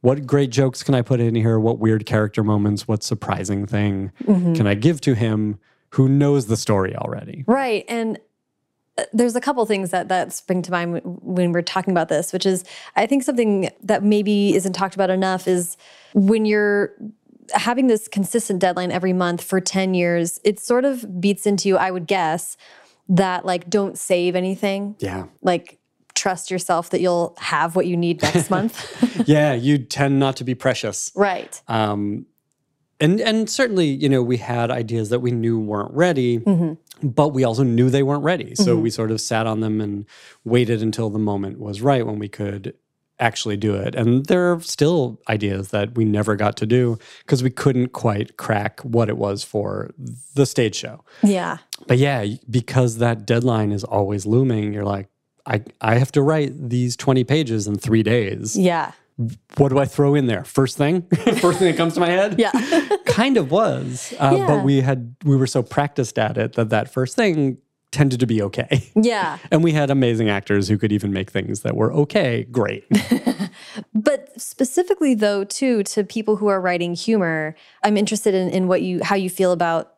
[0.00, 1.58] what great jokes can i put in here?
[1.58, 2.86] What weird character moments?
[2.86, 4.12] What surprising thing
[4.54, 5.58] can i give to him
[5.90, 7.84] who knows the story already Right.
[7.88, 8.18] And
[8.98, 12.32] uh, there's a couple things that that spring to mind when we're talking about this,
[12.32, 12.64] which is
[12.96, 15.76] I think something that maybe isn't talked about enough is
[16.14, 16.92] when you're
[17.52, 21.76] having this consistent deadline every month for 10 years, it sort of beats into you,
[21.76, 22.56] I would guess,
[23.08, 24.96] that like don't save anything.
[24.98, 25.78] yeah Like
[26.14, 29.28] trust yourself that you'll have what you need next month.
[29.28, 31.60] yeah you tend not to be precious right.
[31.68, 32.24] Um,
[33.00, 37.06] and and certainly, you know, we had ideas that we knew weren't ready, mm-hmm.
[37.06, 38.54] but we also knew they weren't ready.
[38.54, 38.82] So mm-hmm.
[38.82, 40.06] we sort of sat on them and
[40.44, 42.74] waited until the moment was right when we could
[43.18, 43.94] actually do it.
[43.94, 48.36] And there are still ideas that we never got to do because we couldn't quite
[48.36, 49.90] crack what it was for
[50.34, 51.02] the stage show.
[51.22, 51.58] Yeah.
[51.86, 55.08] But yeah, because that deadline is always looming, you're like,
[55.46, 58.92] I, I have to write these 20 pages in three days Yeah.
[59.56, 60.44] What do I throw in there?
[60.44, 61.02] First thing,
[61.40, 62.38] first thing that comes to my head.
[62.38, 62.50] Yeah.
[63.06, 64.46] kind of was, uh, Yeah.
[64.46, 67.58] but we had we were so practiced at it that that first thing
[67.92, 68.90] tended to be okay.
[68.94, 69.38] yeah.
[69.50, 72.84] And we had amazing actors who could even make things that were okay, great.
[73.94, 78.82] But specifically though, too, to people who are writing humor, I'm interested in, in what
[78.82, 79.94] you how you feel about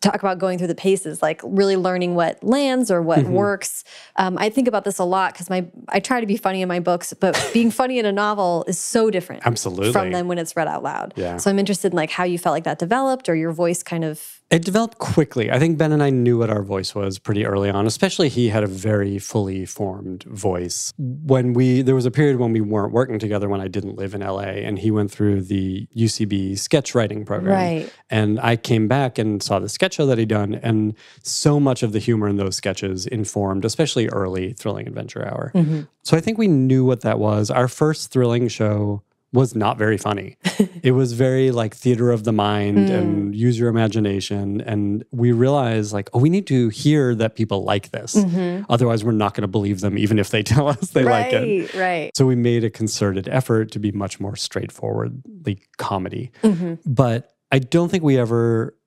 [0.00, 3.84] talk about going through the paces, like really learning what lands or what works.
[4.16, 6.68] Um, I think about this a lot because my I try to be funny in
[6.68, 9.92] my books, but being funny in a novel is so different Absolutely.
[9.92, 11.14] from them when it's read out loud.
[11.16, 11.36] Yeah.
[11.36, 14.04] So I'm interested in like how you felt like that developed or your voice kind
[14.04, 15.50] of It developed quickly.
[15.50, 18.48] I think Ben and I knew what our voice was pretty early on, especially he
[18.48, 20.94] had a very fully formed voice.
[20.96, 24.14] When we there was a period when we weren't working together when I didn't live
[24.14, 27.54] in LA and he went through the UCB sketch writing program.
[27.54, 27.92] Right.
[28.08, 31.82] And I came back and saw the sketch show that he'd done and so much
[31.82, 35.52] of the humor in those sketches informed, especially early Thrilling Adventure Hour.
[35.54, 35.82] Mm-hmm.
[36.04, 37.50] So I think we knew what that was.
[37.50, 40.36] Our first thrilling show was not very funny.
[40.82, 42.94] it was very like theater of the mind hmm.
[42.94, 44.60] and use your imagination.
[44.62, 48.14] And we realized like, oh, we need to hear that people like this.
[48.14, 48.64] Mm-hmm.
[48.70, 51.74] Otherwise, we're not going to believe them, even if they tell us they like it.
[51.74, 52.16] right, right.
[52.16, 56.30] So we made a concerted effort to be much more straightforwardly comedy.
[56.42, 56.74] Mm-hmm.
[56.86, 58.77] But I don't think we ever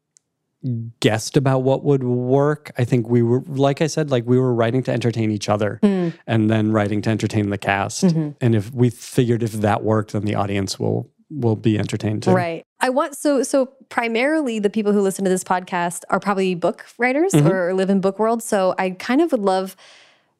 [1.00, 2.72] guessed about what would work.
[2.78, 5.80] I think we were, like I said, like we were writing to entertain each other
[5.82, 8.04] and then writing to entertain the cast.
[8.04, 12.32] And if we figured if that worked, then the audience will will be entertained too.
[12.32, 12.66] Right.
[12.82, 16.86] I want so so primarily the people who listen to this podcast are probably book
[16.98, 17.48] writers Mm-hmm.
[17.48, 18.44] or live in book world.
[18.44, 19.76] So I kind of would love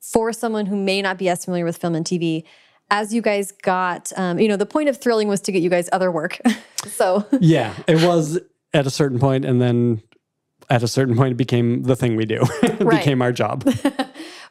[0.02, 2.44] for someone who may not be as familiar with film and TV,
[2.90, 5.70] as you guys got, um, you know, the point of thrilling was to get you
[5.70, 6.40] guys other work.
[6.88, 8.40] so yeah, it was
[8.74, 10.02] at a certain point, and then
[10.72, 12.42] at a certain point, it became the thing we do.
[12.64, 13.00] it Right.
[13.00, 13.64] became our job.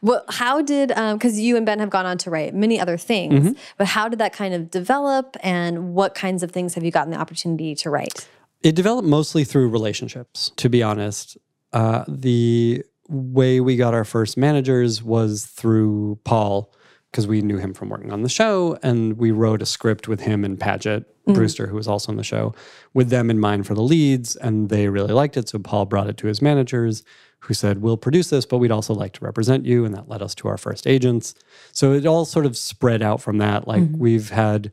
[0.02, 3.54] Well, how did because you and Ben have gone on to write many other things,
[3.76, 7.10] but how did that kind of develop, and what kinds of things have you gotten
[7.10, 8.26] the opportunity to write?
[8.62, 11.36] It developed mostly through relationships, to be honest.
[11.74, 16.72] Uh, the way we got our first managers was through Paul,
[17.10, 20.20] because we knew him from working on the show, and we wrote a script with
[20.20, 21.32] him and Paget mm-hmm.
[21.32, 22.54] Brewster, who was also on the show,
[22.94, 25.48] with them in mind for the leads, and they really liked it.
[25.48, 27.02] So Paul brought it to his managers,
[27.40, 30.22] who said, "We'll produce this, but we'd also like to represent you," and that led
[30.22, 31.34] us to our first agents.
[31.72, 33.66] So it all sort of spread out from that.
[33.66, 33.98] Like mm-hmm.
[33.98, 34.70] we've had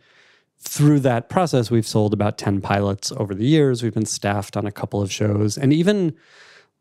[0.59, 3.83] through that process, we've sold about 10 pilots over the years.
[3.83, 5.57] We've been staffed on a couple of shows.
[5.57, 6.15] And even,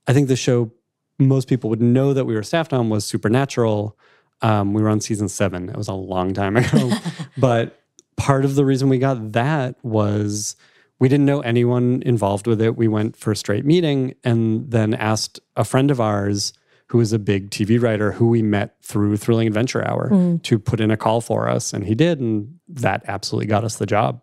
[0.06, 0.72] I think the show
[1.18, 3.96] most people would know that we were staffed on was Supernatural.
[4.42, 5.68] Um, we were on season seven.
[5.68, 6.92] It was a long time ago.
[7.38, 7.80] but
[8.16, 10.56] part of the reason we got that was
[10.98, 12.76] we didn't know anyone involved with it.
[12.76, 16.52] We went for a straight meeting and then asked a friend of ours
[16.88, 20.08] who is a big TV writer who we met through Thrilling Adventure Hour
[20.44, 21.72] to put in a call for us.
[21.72, 22.20] And he did.
[22.20, 24.20] And that absolutely got us the job.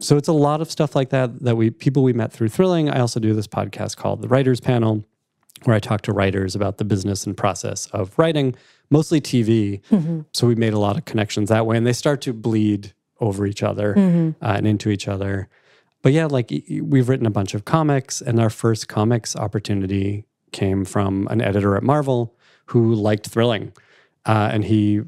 [0.00, 2.88] So it's a lot of stuff like that that we people we met through Thrilling.
[2.88, 5.04] I also do this podcast called The Writers Panel,
[5.64, 8.54] where I talk to writers about the business and process of writing,
[8.90, 9.80] mostly TV.
[10.32, 13.46] So we made a lot of connections that way, and they start to bleed over
[13.46, 13.94] each other
[14.40, 15.48] uh, and into each other.
[16.02, 20.84] But yeah, like we've written a bunch of comics, and our first comics opportunity came
[20.84, 22.34] from an editor at Marvel
[22.66, 23.72] who liked Thrilling,
[24.26, 25.02] uh, and he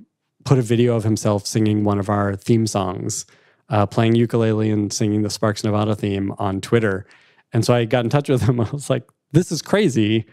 [0.44, 3.26] put a video of himself singing one of our theme songs,
[3.68, 7.06] uh, playing ukulele and singing the Sparks Nevada theme on Twitter.
[7.52, 8.60] And so I got in touch with him.
[8.60, 10.26] I was like, "This is crazy."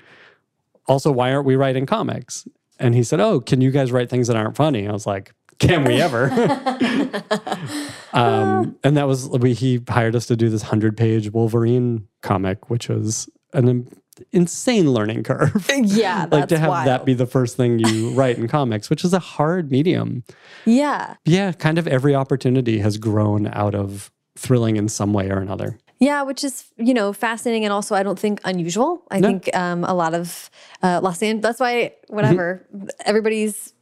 [0.88, 2.48] Also, why aren't we writing comics?
[2.80, 5.34] And he said, "Oh, can you guys write things that aren't funny?" I was like,
[5.60, 6.30] "Can we ever?"
[8.14, 12.90] um, and that was we, he hired us to do this hundred-page Wolverine comic, which
[12.90, 13.88] was an
[14.32, 15.70] insane learning curve.
[15.84, 16.88] Yeah, like to have wild.
[16.88, 20.24] that be the first thing you write in comics, which is a hard medium.
[20.66, 25.38] yeah, Yeah, kind of every opportunity has grown out of thrilling in some way or
[25.40, 25.78] another.
[26.00, 29.02] Yeah, which is you know fascinating and also I don't think unusual.
[29.12, 29.28] I No.
[29.30, 30.50] think um, a lot of
[30.84, 31.44] uh, Los Angeles.
[31.44, 32.66] That's why whatever
[33.06, 33.74] everybody's.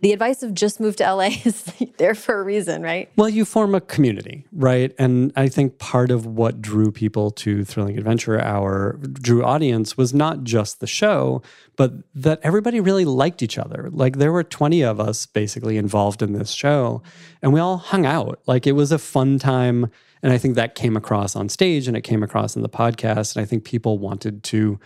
[0.00, 1.64] The advice of just move to LA is
[1.96, 3.10] there for a reason, right?
[3.16, 4.94] Well, you form a community, right?
[4.96, 10.14] And I think part of what drew people to Thrilling Adventure Hour, drew audience, was
[10.14, 11.42] not just the show,
[11.76, 13.88] but that everybody really liked each other.
[13.90, 17.02] Like there were 20 of us basically involved in this show,
[17.42, 18.38] and we all hung out.
[18.46, 19.90] Like it was a fun time.
[20.22, 23.36] And I think that came across on stage and it came across in the podcast.
[23.36, 24.78] And I think people wanted to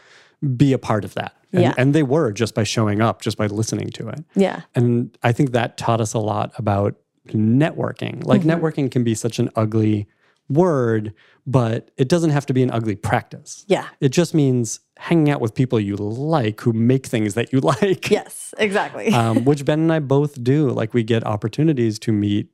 [0.56, 1.34] be a part of that.
[1.52, 1.74] And, Yeah.
[1.78, 4.24] and they were just by showing up, just by listening to it.
[4.34, 6.96] Yeah, And I think that taught us a lot about
[7.28, 8.24] networking.
[8.26, 10.06] Like networking can be such an ugly
[10.48, 11.14] word,
[11.46, 13.64] but it doesn't have to be an ugly practice.
[13.68, 17.60] yeah, It just means hanging out with people you like who make things that you
[17.72, 18.10] like.
[18.10, 19.08] yes, exactly.
[19.14, 20.70] um, which Ben and I both do.
[20.70, 22.48] Like we get opportunities to meet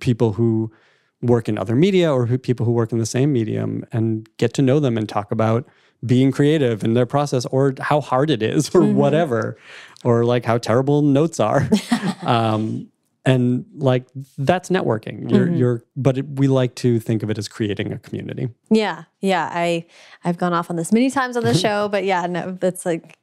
[0.00, 0.72] people who
[1.22, 4.52] work in other media or who, people who work in the same medium and get
[4.54, 5.66] to know them and talk about
[6.04, 9.56] being creative in their process or how hard it is or whatever
[10.04, 11.68] or like how terrible notes are.
[12.22, 12.90] Um,
[13.24, 14.06] and like
[14.38, 15.30] that's networking.
[15.30, 18.48] You're you're but it, we like to think of it as creating a community.
[18.70, 19.50] Yeah, yeah.
[19.52, 19.86] I
[20.24, 23.18] I've gone off on this many times on the show, but yeah, no, that's like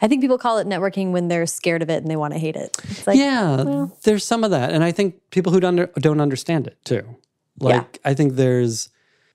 [0.00, 2.38] I think people call it networking when they're scared of it and they want to
[2.38, 2.76] hate it.
[2.84, 6.66] It's like yeah, there's some of that, and I think people who don't don't understand
[6.66, 7.16] it too.
[7.60, 8.88] Like I think there's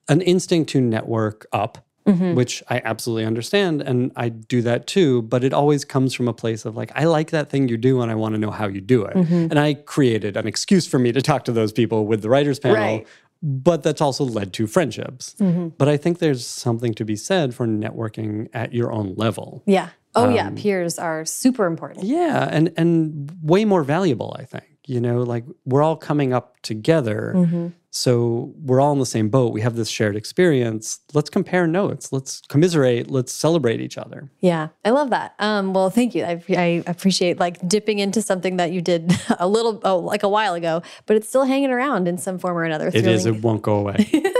[0.08, 5.22] an instinct to network up, which I absolutely understand, and I do that too.
[5.22, 8.00] But it always comes from a place of like, I like that thing you do,
[8.02, 9.14] and I want to know how you do it.
[9.16, 12.58] And I created an excuse for me to talk to those people with the writers
[12.58, 12.76] panel.
[12.76, 13.06] Right.
[13.42, 15.34] But that's also led to friendships.
[15.78, 19.62] But I think there's something to be said for networking at your own level.
[19.66, 19.90] yeah.
[20.16, 22.04] Oh Um, yeah, peers are super important.
[22.04, 24.64] Yeah, and and way more valuable, I think.
[24.84, 27.32] You know, like we're all coming up together.
[27.36, 27.66] Mm-hmm.
[27.92, 29.52] So we're all in the same boat.
[29.52, 31.00] We have this shared experience.
[31.12, 32.12] Let's compare notes.
[32.12, 33.10] Let's commiserate.
[33.10, 34.30] Let's celebrate each other.
[34.40, 35.34] Yeah, I love that.
[35.40, 36.24] Um, well, thank you.
[36.24, 40.28] I, I appreciate like dipping into something that you did a little, oh, like a
[40.28, 42.88] while ago, but it's still hanging around in some form or another.
[42.88, 43.22] It is.
[43.24, 44.08] Thrilling- It won't go away.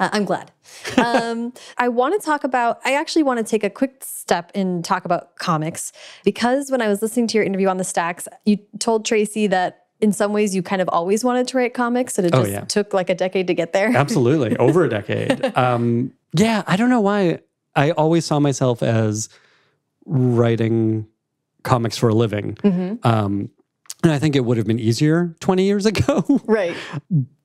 [0.00, 0.50] Uh, I'm glad.
[0.96, 4.84] Um, I want to talk about, I actually want to take a quick step and
[4.84, 5.92] talk about comics
[6.24, 9.79] because when I was listening to your interview on the stacks, you told Tracy that
[10.00, 12.52] in some ways you kind of always wanted to write comics and it Oh, just
[12.52, 12.60] yeah.
[12.62, 13.94] took like a decade to get there.
[13.96, 14.56] Absolutely.
[14.58, 15.56] Over a decade.
[15.56, 17.40] Um, yeah, I don't know why.
[17.76, 19.28] I always saw myself as
[20.06, 21.06] writing
[21.62, 22.54] comics for a living.
[22.56, 23.06] Mm-hmm.
[23.06, 23.50] Um,
[24.02, 26.24] And I think it would have been easier 20 years ago.
[26.46, 26.76] Right.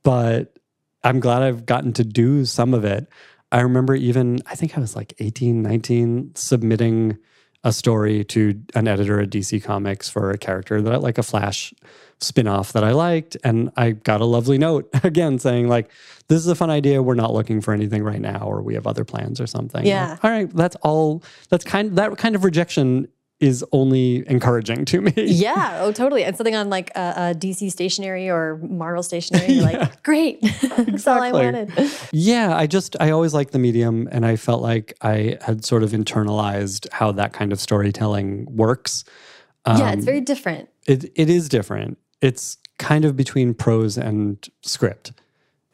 [0.03, 0.57] but
[1.03, 3.07] I'm glad I've gotten to do some of it.
[3.51, 7.17] I remember even, I think I was like 18, 19, submitting
[7.65, 11.23] a story to an editor at DC Comics for a character that I like a
[11.23, 11.73] Flash
[12.21, 13.35] spin-off that I liked.
[13.43, 15.91] And I got a lovely note again saying, like,
[16.27, 17.01] this is a fun idea.
[17.01, 19.83] We're not looking for anything right now, or we have other plans or something.
[19.85, 20.11] Yeah.
[20.11, 23.07] Like, all right, that's all that's kind that kind of rejection
[23.39, 25.11] is only encouraging to me.
[25.17, 25.79] Yeah.
[25.81, 26.23] Oh, totally.
[26.23, 29.45] And something on like a, DC stationery or Marvel stationery.
[29.55, 29.63] Yeah.
[29.63, 30.39] like, great.
[30.77, 31.71] That's all I wanted.
[32.13, 35.83] Yeah, I just I always liked the medium and I felt like I had sort
[35.83, 39.03] of internalized how that kind of storytelling works.
[39.67, 40.69] yeah, Um, it's very different.
[40.87, 41.97] it it is different.
[42.21, 45.11] It's kind of between prose and script.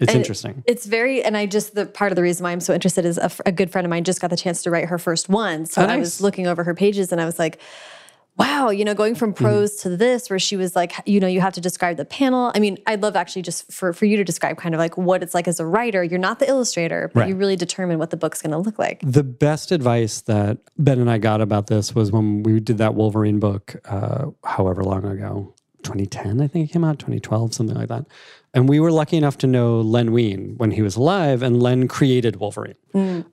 [0.01, 0.63] It's And- interesting.
[0.65, 3.19] It's very, and I just, the part of the reason why I'm so interested is
[3.45, 5.65] a good friend of mine just got the chance to write her first one.
[5.67, 7.59] So Oh, I was looking over her pages and I was like,
[8.37, 9.19] wow, you know, going Mm-hmm.
[9.19, 12.05] from prose to this, where she was like, you know, you have to describe the
[12.05, 12.51] panel.
[12.55, 15.21] I mean, I'd love actually just for, for you to describe kind of like what
[15.21, 16.01] it's like as a writer.
[16.03, 17.29] You're not the illustrator, but Right.
[17.29, 19.01] you really determine what the book's going to look like.
[19.03, 22.95] The best advice that Ben and I got about this was when we did that
[22.95, 27.89] Wolverine book, uh, however long ago, 2010, I think it came out, 2012, something like
[27.89, 28.05] that.
[28.53, 31.87] And we were lucky enough to know Len Wein when he was alive, and Len
[31.87, 32.75] created Wolverine.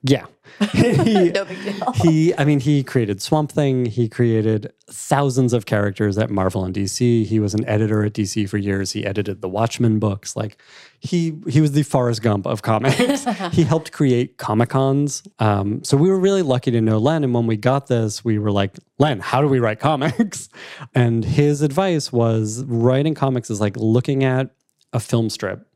[0.03, 0.25] Yeah.
[0.73, 1.91] He- No big deal.
[2.03, 3.85] he i mean he created swamp thing.
[3.85, 8.49] He created thousands of characters at marvel and dc he was an editor at dc
[8.49, 8.91] for years.
[8.93, 10.35] He edited the watchmen books.
[10.35, 10.57] Like
[10.99, 13.25] he he was the forrest gump of comics.
[13.51, 17.23] He helped create comic cons um, so we were really lucky to know len.
[17.23, 20.49] And when we got this we were like len how do we write comics?
[20.95, 24.49] And his advice was writing comics is like looking at
[24.93, 25.67] a film strip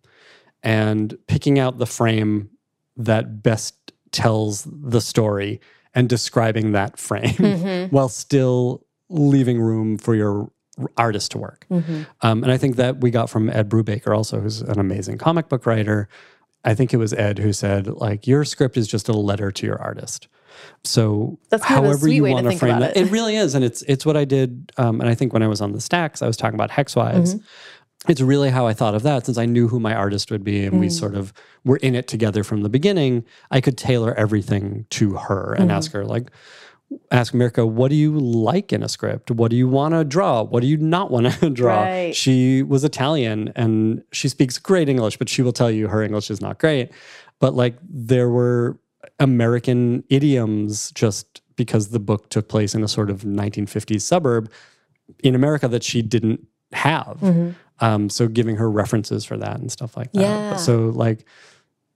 [0.62, 2.50] and picking out the frame
[2.98, 5.60] that best tells the story
[5.94, 10.52] and describing that frame while still leaving room for your
[10.98, 11.66] artist to work.
[11.70, 15.50] Um, and I think that we got from Ed Brubaker also, who's an amazing comic
[15.50, 16.08] book writer.
[16.64, 19.66] I think it was Ed who said, like, your script is just a letter to
[19.66, 20.28] your artist.
[20.84, 23.08] So That's kind however you want to frame that, it.
[23.08, 24.72] it really is, and it's it's what I did.
[24.78, 27.36] Um, and I think when I was on the stacks, I was talking about Hexwives,
[27.36, 27.44] Mm-hmm.
[28.08, 30.66] It's really how I thought of that, since I knew who my artist would be,
[30.66, 30.92] and we Mm.
[30.92, 31.32] sort of
[31.64, 33.24] were in it together from the beginning.
[33.50, 35.78] I could tailor everything to her and Mm-hmm.
[35.78, 36.30] ask her like,
[37.12, 39.32] ask Mirka, what do you like in a script?
[39.32, 40.44] What do you want to draw?
[40.44, 41.84] What do you not want to draw?
[41.84, 42.16] Right.
[42.16, 46.30] She was Italian and she speaks great English, but she will tell you her English
[46.30, 46.92] is not great.
[47.40, 48.78] But like there were
[49.20, 54.52] American idioms just because the book took place in a sort of 1950s suburb
[55.24, 57.18] in America that she didn't have.
[57.84, 60.22] Um, so giving her references for that and stuff like that.
[60.22, 60.56] Yeah.
[60.56, 61.26] So like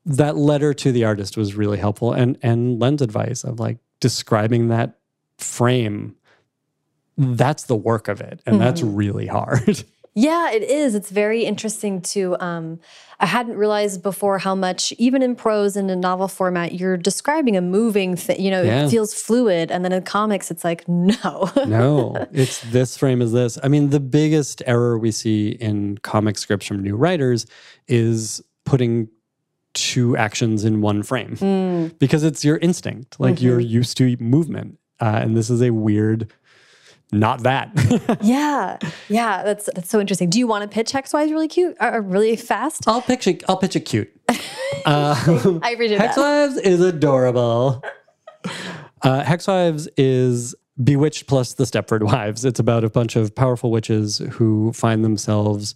[0.06, 4.69] that letter to the artist was really helpful and and Len's advice of like describing
[4.69, 4.97] that
[5.38, 6.15] frame
[7.17, 9.84] that's the work of it and that's really hard
[10.17, 10.95] Yeah, it is.
[10.95, 12.36] It's very interesting to.
[12.39, 12.80] Um,
[13.19, 17.56] I hadn't realized before how much, even in prose and in novel format, you're describing
[17.56, 18.41] a moving thing.
[18.41, 18.86] You know, Yeah.
[18.86, 21.49] it feels fluid, and then in comics, it's like no.
[21.67, 26.38] no it's this frame is this i mean the biggest error we see in comic
[26.38, 27.45] scripts from new writers
[27.88, 29.08] is putting
[29.73, 35.19] two actions in one frame because it's your instinct like you're used to movement uh,
[35.21, 36.32] and this is a weird
[37.12, 37.72] not that
[38.22, 39.43] yeah, yeah.
[39.43, 40.30] That's that's so interesting.
[40.30, 42.88] Do you want to pitch Hex Wives really cute or or really fast?
[42.88, 43.43] I'll pitch it.
[43.48, 44.10] I'll pitch it cute.
[44.86, 46.22] Uh, I appreciate Hex that.
[46.22, 47.82] Wives is adorable.
[49.02, 52.46] Uh, Hex Wives is Bewitched plus the Stepford Wives.
[52.46, 55.74] It's about a bunch of powerful witches who find themselves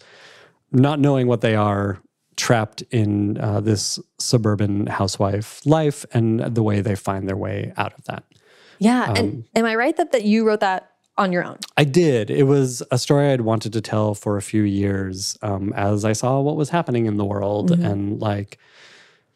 [0.72, 2.00] not knowing what they are,
[2.38, 7.94] trapped in uh, this suburban housewife life, and the way they find their way out
[7.98, 8.24] of that.
[8.80, 10.91] Yeah, Um, and am I right that that you wrote that
[11.22, 11.58] on your own?
[11.78, 12.30] I did.
[12.30, 16.14] It was a story I'd wanted to tell for a few years um, as I
[16.14, 18.58] saw what was happening in the world and like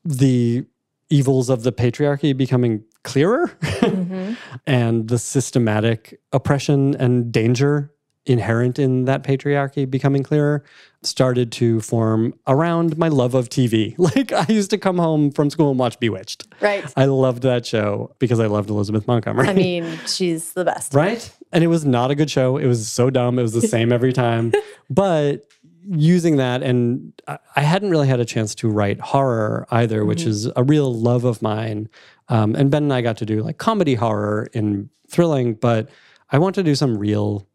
[0.04, 0.66] the
[1.10, 3.52] evils of the patriarchy becoming clearer
[4.68, 7.92] and the systematic oppression and danger
[8.26, 10.64] inherent in that patriarchy becoming clearer
[11.04, 13.96] started to form around my love of TV.
[14.06, 16.46] Like I used to come home from school and watch Bewitched.
[16.62, 16.86] Right.
[16.96, 19.48] I loved that show because I loved Elizabeth Montgomery.
[19.48, 20.94] I mean, she's the best.
[21.06, 21.32] Right?
[21.56, 22.58] And it was not a good show.
[22.58, 23.40] It was so dumb.
[23.40, 24.52] It was the same every time.
[24.90, 25.50] But
[25.88, 27.14] using that, and
[27.56, 30.30] I hadn't really had a chance to write horror either, which mm-hmm.
[30.30, 31.90] is a real love of mine.
[32.30, 35.90] Um, and Ben and I got to do like comedy horror in thrilling, but
[36.32, 37.48] I want to do some real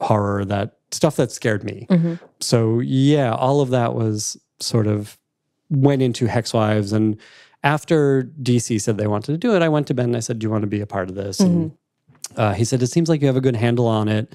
[0.00, 1.86] horror that stuff that scared me.
[1.90, 2.14] Mm-hmm.
[2.40, 5.18] So yeah, all of that was sort of
[5.70, 6.92] went into Hex Wives.
[6.92, 7.18] And
[7.62, 10.38] after DC said they wanted to do it, I went to Ben and I said,
[10.38, 11.40] Do you want to be a part of this?
[11.40, 11.74] And mm-hmm.
[12.36, 14.34] Uh, he said, It seems like you have a good handle on it.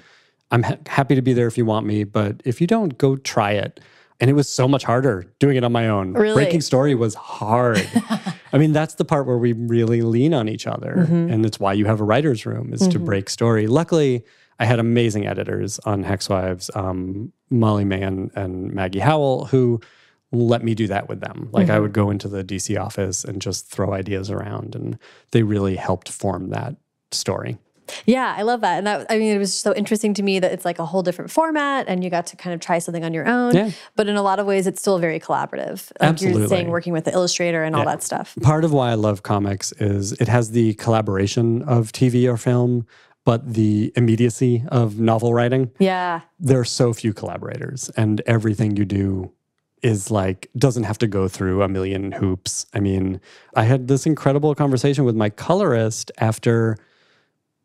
[0.52, 3.16] I'm ha- happy to be there if you want me, but if you don't, go
[3.16, 3.80] try it.
[4.22, 6.14] And it was so much harder doing it on my own.
[6.14, 6.44] Really?
[6.44, 7.88] Breaking story was hard.
[8.52, 11.06] I mean, that's the part where we really lean on each other.
[11.10, 13.68] And it's why you have a writer's room is to break story.
[13.68, 14.26] Luckily,
[14.60, 19.80] I had amazing editors on Hexwives, um, Molly Mahan and Maggie Howell, who
[20.34, 21.48] let me do that with them.
[21.54, 25.00] Like I would go into the DC office and just throw ideas around, and
[25.32, 26.76] they really helped form that
[27.12, 27.58] story.
[28.06, 28.78] Yeah, I love that.
[28.78, 31.04] And that, I mean, it was so interesting to me that it's like a whole
[31.04, 33.56] different format and you got to kind of try something on your own.
[33.56, 33.72] Yeah.
[33.96, 35.92] But in a lot of ways, it's still very collaborative.
[36.00, 38.36] Like you're saying, working with the illustrator and all that stuff.
[38.42, 42.86] Part of why I love comics is it has the collaboration of TV or film,
[43.26, 45.72] but the immediacy of novel writing.
[45.78, 46.22] Yeah.
[46.40, 49.32] There are so few collaborators, and everything you do
[49.82, 52.66] is like doesn't have to go through a million hoops.
[52.74, 53.22] I mean,
[53.56, 56.78] I had this incredible conversation with my colorist after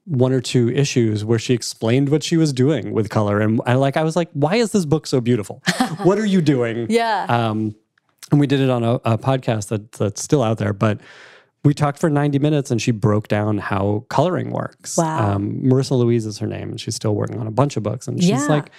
[0.07, 3.75] one or two issues where she explained what she was doing with color and I
[3.75, 5.63] like I was like why is this book so beautiful?
[6.03, 6.87] what are you doing?
[6.91, 7.25] Yeah.
[7.29, 7.75] Um,
[8.31, 11.01] and we did it on a, a podcast that, that's still out there, but
[11.63, 14.97] we talked for 90 minutes and she broke down how coloring works.
[14.99, 15.33] Wow.
[15.37, 18.07] Um, Marissa Louise is her name, and she's still working on a bunch of books.
[18.07, 18.47] And she's Yeah.
[18.47, 18.71] like,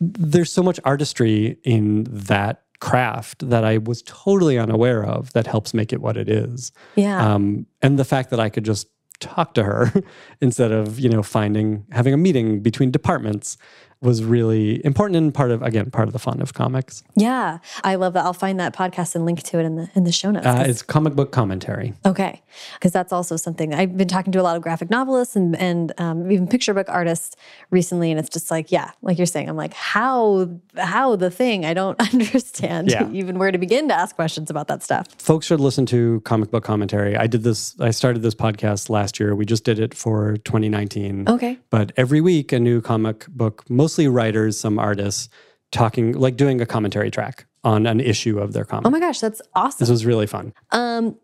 [0.00, 5.72] there's so much artistry in that craft that I was totally unaware of that helps
[5.72, 6.72] make it what it is.
[6.96, 7.34] yeah.
[7.34, 8.88] Um, and the fact that I could just
[9.20, 9.92] talk to her
[10.40, 13.56] instead of, you know, finding, having a meeting between departments
[14.04, 17.02] was really important and part of, again, part of the fun of comics.
[17.16, 17.58] yeah.
[17.82, 18.24] I love that.
[18.24, 20.46] I'll find that podcast and link to it in the in the show notes.
[20.46, 21.92] Uh, it's comic book commentary.
[22.06, 22.42] Okay,
[22.74, 25.92] because that's also something I've been talking to a lot of graphic novelists and and
[25.98, 27.36] um, even picture book artists
[27.70, 31.64] recently, and it's just like, yeah, like you're saying, I'm like, how how the thing
[31.64, 33.08] I don't understand Yeah.
[33.12, 35.06] even where to begin to ask questions about that stuff.
[35.18, 37.16] Folks should listen to comic book commentary.
[37.16, 39.34] I did this, I started this podcast last year.
[39.34, 41.28] We just did it for 2019.
[41.28, 43.64] Okay, But every week, a new comic book,
[43.94, 45.28] mostly writers, some artists,
[45.70, 48.86] talking, like doing a commentary track on an issue of their comic.
[48.86, 49.76] oh my gosh, that's awesome.
[49.78, 50.52] this was really fun.
[50.72, 51.16] Um,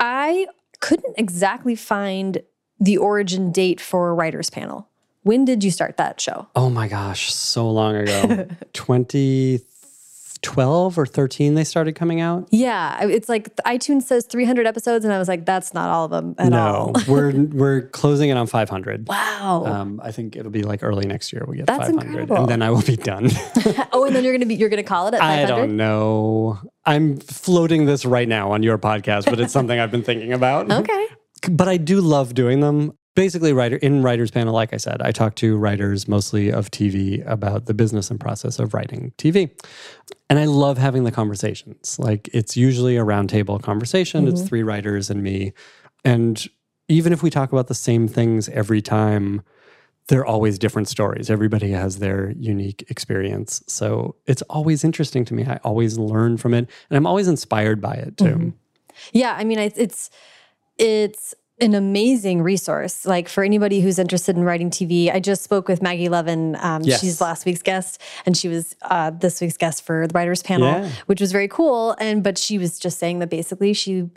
[0.00, 0.48] I
[0.80, 2.42] couldn't exactly find
[2.80, 4.88] the origin date for writers panel.
[5.22, 6.48] When did you start that show?
[6.56, 8.48] Oh my gosh, so long ago.
[10.42, 12.48] 2012 or 13, they started coming out.
[12.50, 16.10] Yeah, it's like iTunes says 300 episodes, and I was like, that's not all of
[16.10, 16.92] them at no, all.
[17.08, 19.08] we're we're closing it on 500.
[19.08, 19.64] Wow.
[19.66, 22.36] Um, I think it'll be like early next year we get That's 500, incredible.
[22.36, 23.28] and then I will be done.
[23.92, 25.44] oh, and then you're gonna be you're gonna call it at 500?
[25.44, 25.66] I 500.
[25.66, 26.58] don't know.
[26.84, 30.70] I'm floating this right now on your podcast, but it's something I've been thinking about.
[30.70, 31.06] Okay.
[31.50, 32.97] But I do love doing them.
[33.18, 37.26] Basically, writer in writers panel, like I said, I talk to writers mostly of TV
[37.28, 39.50] about the business and process of writing TV.
[40.30, 41.98] And I love having the conversations.
[41.98, 44.28] Like it's usually a roundtable conversation.
[44.28, 44.48] It's mm-hmm.
[44.48, 45.52] three writers and me.
[46.04, 46.46] And
[46.86, 49.42] even if we talk about the same things every time,
[50.06, 51.28] they're always different stories.
[51.28, 53.62] Everybody has their unique experience.
[53.66, 55.44] So it's always interesting to me.
[55.44, 56.70] I always learn from it.
[56.88, 58.24] And I'm always inspired by it too.
[58.24, 58.48] Mm-hmm.
[59.12, 60.10] Yeah, I mean, it's
[60.78, 63.04] it's an amazing resource.
[63.06, 66.56] Like for anybody who's interested in writing TV, I just spoke with Maggie Levin.
[66.60, 67.00] Um, Yes.
[67.00, 70.68] She's last week's guest, and she was uh, this week's guest for the writers panel,
[70.68, 70.90] Yeah.
[71.06, 71.96] which was very cool.
[71.98, 74.08] And but she was just saying that basically she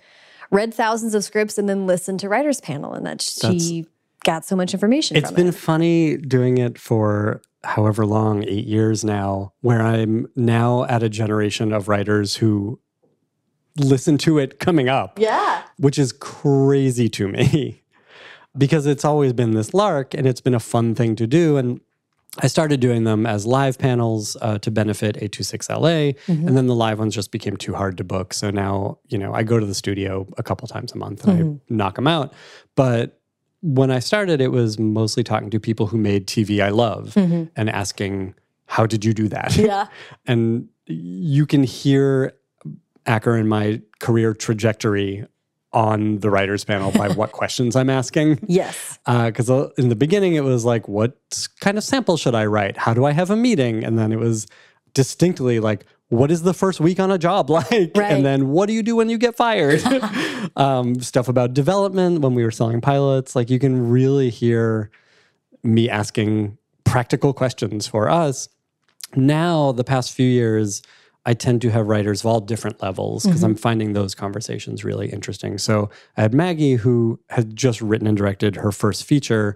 [0.51, 3.85] read thousands of scripts and then listened to writers panel, and that she
[4.23, 5.55] got so much information It's been it.
[5.55, 11.73] funny doing it for however long, eight years now, where I'm now at a generation
[11.73, 12.79] of writers who
[13.77, 15.63] listen to it coming up, Yeah.
[15.77, 17.83] which is crazy to me
[18.57, 21.57] because it's always been this lark and it's been a fun thing to do.
[21.57, 21.81] And
[22.39, 26.47] I started doing them as live panels uh, to benefit 826LA, mm-hmm.
[26.47, 28.33] and then the live ones just became too hard to book.
[28.33, 31.37] So now, you know, I go to the studio a couple times a month and
[31.37, 31.75] I mm-hmm.
[31.75, 32.33] knock them out.
[32.75, 33.19] But
[33.61, 37.45] when I started, it was mostly talking to people who made TV I love mm-hmm.
[37.55, 38.33] and asking,
[38.65, 39.55] how did you do that?
[39.57, 39.87] Yeah.
[40.25, 42.33] and you can hear
[43.05, 45.25] Acker and my career trajectory
[45.73, 48.39] on the writers panel by what questions I'm asking.
[48.47, 48.99] Yes.
[49.05, 51.17] Because uh, in the beginning, it was like, what
[51.59, 52.77] kind of sample should I write?
[52.77, 53.83] How do I have a meeting?
[53.83, 54.47] And then it was
[54.93, 57.91] distinctly like, what is the first week on a job like?
[57.95, 58.11] Right.
[58.11, 59.81] And then what do you do when you get fired?
[60.55, 63.35] um, stuff about development when we were selling pilots.
[63.35, 64.91] Like you can really hear
[65.63, 68.49] me asking practical questions for us.
[69.15, 70.81] Now, the past few years,
[71.25, 73.59] I tend to have writers of all different levels because I'm mm-hmm.
[73.59, 75.59] finding those conversations really interesting.
[75.59, 79.55] So I had Maggie, who had just written and directed her first feature,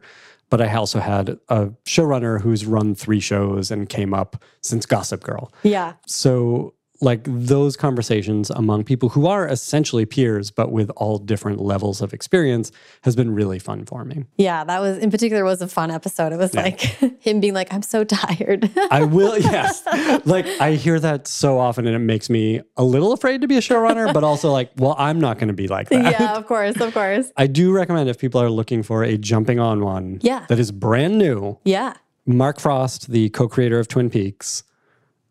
[0.52, 5.24] but I also had a showrunner who's run three shows and came up since Gossip
[5.24, 5.52] Girl.
[5.64, 5.94] Yeah.
[6.06, 12.02] So like those conversations among people who are essentially peers but with all different levels
[12.02, 12.72] of experience
[13.02, 16.32] has been really fun for me Yeah, that was in particular was a fun episode.
[16.34, 16.80] It was like
[17.20, 18.70] him being like, I'm so tired.
[18.92, 19.84] i will yes
[20.26, 23.58] like i hear that so often and it makes me a little afraid to be
[23.58, 26.46] a showrunner but also like well i'm not going to be like that yeah, of
[26.48, 27.32] course, of course.
[27.38, 30.46] i do recommend if people are looking for a jumping on one Yeah.
[30.50, 31.94] that is brand new Yeah.
[32.26, 34.64] mark frost the co-creator of twin peaks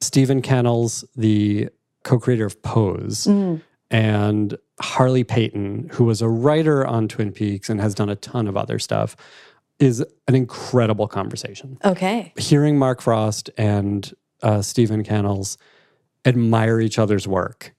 [0.00, 1.68] steven canals the
[2.02, 3.26] co-creator of pose
[3.90, 8.46] and harley peyton who was a writer on twin peaks and has done a ton
[8.48, 9.16] of other stuff
[9.78, 12.32] is an incredible conversation Okay.
[12.36, 15.56] hearing mark frost and uh, steven canals
[16.26, 17.74] admire each other's work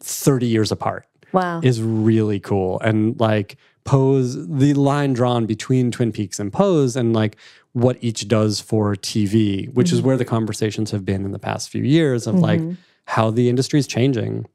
[0.00, 1.60] 30 years apart Wow.
[1.64, 2.78] is really cool.
[2.80, 7.36] And like Pose, the line drawn between Twin Peaks and Pose, and like
[7.74, 11.68] what each does for TV, which is where the conversations have been in the past
[11.70, 12.60] few years of like
[13.06, 14.46] how the industry is changing.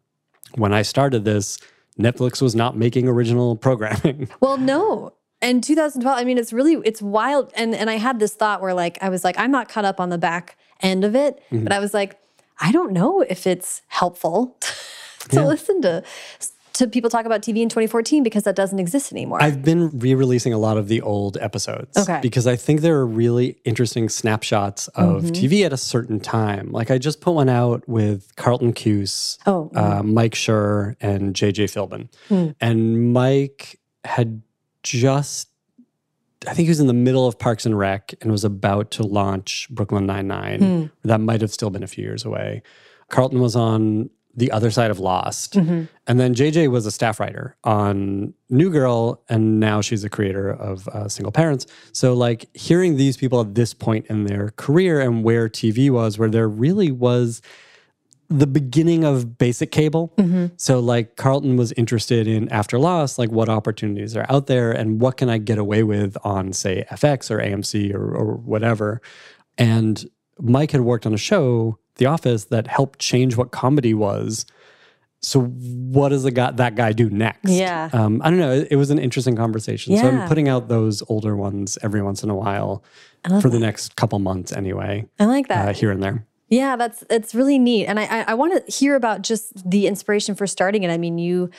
[0.56, 1.60] When I started this,
[2.00, 4.30] Netflix was not making original programming.
[4.40, 5.14] Well, no.
[5.42, 7.52] And 2012, I mean, it's really it's wild.
[7.56, 10.00] And and I had this thought where like I was like, I'm not caught up
[10.00, 11.64] on the back end of it, Mm-hmm.
[11.66, 12.18] but I was like,
[12.60, 14.58] I don't know if it's helpful
[15.30, 16.04] to listen to
[16.80, 19.42] to people talk about TV in 2014 because that doesn't exist anymore.
[19.42, 22.20] I've been re-releasing a lot of the old episodes Okay.
[22.22, 25.32] because I think there are really interesting snapshots of Mm-hmm.
[25.46, 26.72] TV at a certain time.
[26.72, 31.66] Like I just put one out with Carlton Cuse, Oh, uh, Mike Schur, and JJ
[31.66, 32.08] Philbin.
[32.28, 32.52] Hmm.
[32.60, 34.42] And Mike had
[34.84, 35.50] just,
[36.48, 39.04] I think he was in the middle of Parks and Rec and was about to
[39.04, 40.60] launch Brooklyn Nine Nine.
[40.62, 40.86] Hmm.
[41.08, 42.62] That might have still been a few years away.
[43.10, 45.54] Carlton was on the other side of Lost.
[45.54, 45.86] Mm-hmm.
[46.08, 50.50] And then JJ was a staff writer on New Girl, and now she's a creator
[50.50, 51.66] of uh, Single Parents.
[51.92, 56.18] So, like, hearing these people at this point in their career and where TV was,
[56.18, 57.42] where there really was
[58.30, 60.14] the beginning of basic cable.
[60.58, 65.02] So, like, Carlton was interested in after Lost, like, what opportunities are out there and
[65.02, 69.02] what can I get away with on, say, FX or AMC or, or whatever.
[69.58, 70.08] And
[70.40, 74.46] Mike had worked on a show, The Office, that helped change what comedy was.
[75.22, 77.52] So, what does the guy, that guy do next?
[77.52, 77.90] Yeah.
[77.94, 78.54] Um, I don't know.
[78.54, 79.96] It, it was an interesting conversation.
[79.98, 82.84] So, I'm putting out those older ones every once in a while
[83.42, 85.70] for the next couple months, anyway, I like that.
[85.70, 86.26] uh, here and there.
[86.48, 89.86] Yeah, that's it's really neat, and I I, I want to hear about just the
[89.88, 90.90] inspiration for starting it.
[90.90, 91.50] I mean, you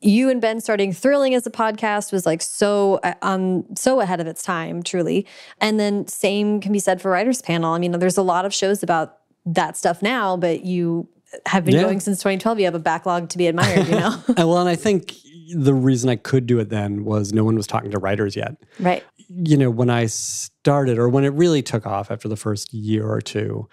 [0.00, 4.20] you and Ben starting Thrilling as a podcast was like so uh, um so ahead
[4.20, 5.26] of its time, truly.
[5.60, 7.72] And then same can be said for Writers Panel.
[7.72, 11.08] I mean, there's a lot of shows about that stuff now, but you
[11.46, 11.82] have been Yeah.
[11.82, 12.58] going since 2012.
[12.58, 14.16] You have a backlog to be admired, you know.
[14.36, 15.14] Well, and I think
[15.54, 18.56] the reason I could do it then was no one was talking to writers yet.
[18.80, 19.04] right.
[19.28, 23.08] You know, when I started or when it really took off after the first year
[23.08, 23.68] or two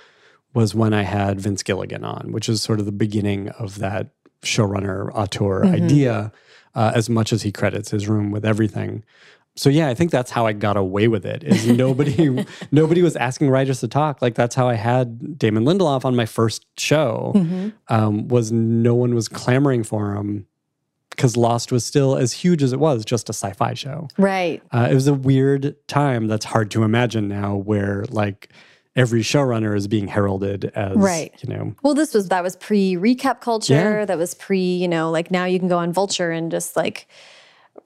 [0.55, 4.09] was when I had Vince Gilligan on, which is sort of the beginning of that
[4.43, 6.32] showrunner auteur idea,
[6.76, 9.03] uh, as much as he credits his room with everything.
[9.56, 11.43] So yeah, I think that's how I got away with it.
[11.43, 14.22] Is nobody nobody was asking writers to talk.
[14.22, 17.34] Like that's how I had Damon Lindelof on my first show.
[17.89, 20.47] Um, was no one was clamoring for him
[21.12, 24.08] because Lost was still as huge as it was, just a sci-fi show.
[24.18, 24.64] Right.
[24.72, 28.49] Uh, it was a weird time that's hard to imagine now, where like
[28.95, 31.32] every showrunner is being heralded as Right.
[31.43, 33.74] you know Well, this was that was pre recap culture.
[33.99, 34.06] Yeah.
[34.06, 37.08] That was pre, you know, like now you can go on Vulture and just like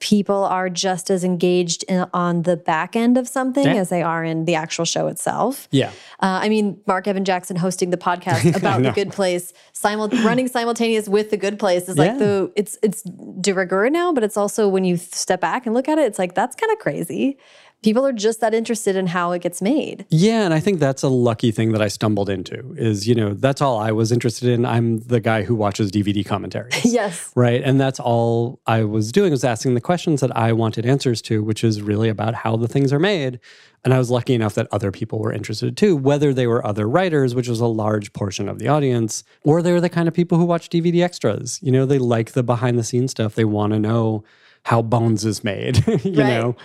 [0.00, 3.74] people are just as engaged in, on the back end of something Yeah.
[3.76, 5.66] as they are in the actual show itself.
[5.70, 8.90] yeah Uh, I mean, Marc Evan Jackson hosting the podcast about the.
[8.92, 12.18] Good Place, simul- running simultaneous with the Good Place is like Yeah.
[12.18, 15.88] the it's it's de rigueur now, but it's also when you step back and look
[15.88, 17.38] at it, it's like that's kind of crazy.
[17.82, 20.04] People are just that interested in how it gets made.
[20.10, 23.34] Yeah, and I think that's a lucky thing that I stumbled into is, you know,
[23.34, 24.66] that's all I was interested in.
[24.66, 26.84] I'm the guy who watches DVD commentaries.
[26.84, 27.30] Yes.
[27.36, 27.62] Right.
[27.62, 31.42] And that's all I was doing was asking the questions that I wanted answers to,
[31.44, 33.38] which is really about how the things are made.
[33.84, 36.88] And I was lucky enough that other people were interested too, whether they were other
[36.88, 40.14] writers, which was a large portion of the audience, or they were the kind of
[40.14, 41.60] people who watch DVD extras.
[41.62, 43.36] You know, they like the behind the scenes stuff.
[43.36, 44.24] They want to know
[44.64, 46.28] how Bones is made, you Right.
[46.28, 46.56] know?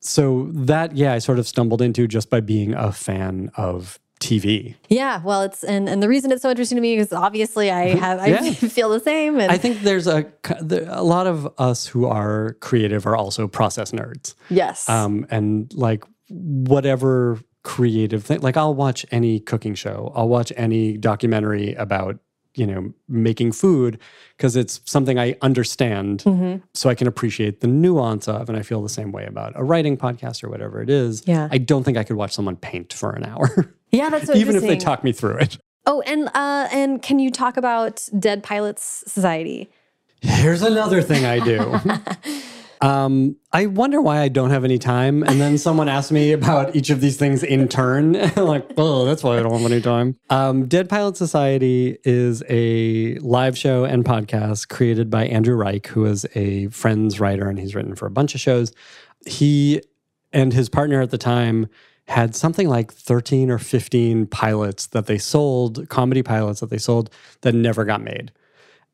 [0.00, 4.74] So that, yeah, I sort of stumbled into just by being a fan of TV.
[4.88, 7.88] Yeah, well, it's and and the reason it's so interesting to me is obviously I
[7.96, 8.50] have I Yeah.
[8.54, 9.38] feel the same.
[9.38, 10.26] And I think there's a
[10.70, 14.34] a lot of us who are creative are also process nerds.
[14.48, 20.52] yes, Um, and like whatever creative thing, like I'll watch any cooking show, I'll watch
[20.56, 22.18] any documentary about
[22.56, 23.98] you know making food
[24.36, 26.64] because it's something I understand, Mm-hmm.
[26.74, 29.62] so I can appreciate the nuance of, and I feel the same way about a
[29.62, 31.22] writing podcast or whatever it is.
[31.26, 31.48] Yeah.
[31.50, 34.56] I don't think I could watch someone paint for an hour, yeah, that's so even
[34.56, 35.58] if they talk me through it.
[35.86, 39.70] Oh, and uh, and can you talk about Dead Pilots Society?
[40.20, 41.78] Here's another thing I do.
[42.80, 45.22] um, I wonder why I don't have any time.
[45.22, 48.12] And then someone asked me about each of these things in turn.
[48.36, 50.16] like, oh, that's why I don't have any time.
[50.30, 56.04] Um, Dead Pilot Society is a live show and podcast created by Andrew Reich, who
[56.04, 58.72] is a Friends writer, and he's written for a bunch of shows.
[59.26, 59.82] He
[60.32, 61.68] and his partner at the time
[62.08, 67.10] had something like 13 or 15 pilots that they sold, comedy pilots that they sold
[67.40, 68.32] that never got made.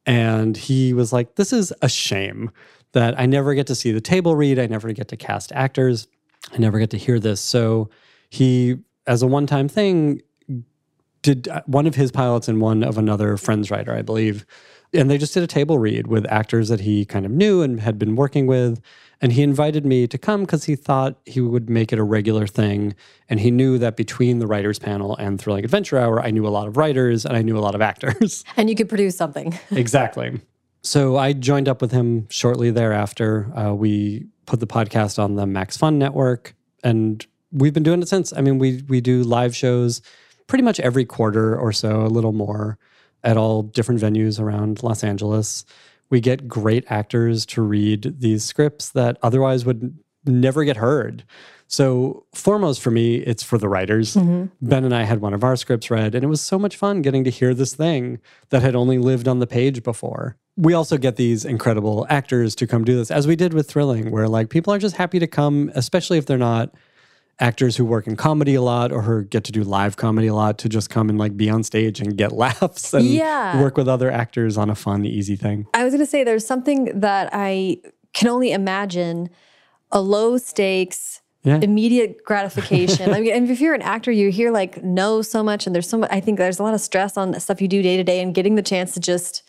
[0.07, 2.51] And he was like, This is a shame
[2.93, 4.59] that I never get to see the table read.
[4.59, 6.09] I never get to cast actors.
[6.53, 7.41] I never get to hear this.
[7.41, 7.91] So
[8.31, 8.77] he,
[9.07, 10.23] as a one time thing,
[11.23, 14.45] did uh, one of his pilots and one of another Friends writer, I believe.
[14.93, 17.81] And they just did a table read with actors that he kind of knew and
[17.81, 18.83] had been working with.
[19.23, 22.47] And he invited me to come because he thought he would make it a regular
[22.47, 22.95] thing.
[23.29, 26.51] And he knew that between the writers panel and Thrilling Adventure Hour, I knew a
[26.51, 28.45] lot of writers and I knew a lot of actors.
[28.57, 29.59] And you could produce something.
[29.71, 30.41] exactly.
[30.83, 33.51] So I joined up with him shortly thereafter.
[33.57, 38.09] Uh, we put the podcast on the Max Fun Network, and we've been doing it
[38.09, 38.33] since.
[38.33, 40.03] I mean, we we do live shows
[40.49, 42.79] pretty much every quarter or so, a little more,
[43.23, 45.65] at all different venues around Los Angeles.
[46.11, 51.25] We get great actors to read these scripts that otherwise would never get heard.
[51.73, 54.15] So, foremost for me, it's for the writers.
[54.15, 54.45] Mm-hmm.
[54.61, 57.01] Ben and I had one of our scripts read, and it was so much fun
[57.01, 58.21] getting to hear this thing
[58.51, 60.37] that had only lived on the page before.
[60.55, 64.11] We also get these incredible actors to come do this, as we did with Thrilling,
[64.11, 66.75] where like people are just happy to come, especially if they're not
[67.41, 70.35] actors who work in comedy a lot or who get to do live comedy a
[70.35, 73.59] lot to just come and like be on stage and get laughs and yeah.
[73.63, 75.67] work with other actors on a fun, easy thing.
[75.73, 77.79] I was going to say there's something that I
[78.13, 79.31] can only imagine
[79.91, 81.59] a low stakes yeah.
[81.61, 83.13] immediate gratification.
[83.15, 85.89] I mean, and if you're an actor, you hear like no so much, and there's
[85.89, 86.11] so much.
[86.13, 88.35] I think there's a lot of stress on stuff you do day to day, and
[88.35, 89.43] getting the chance to just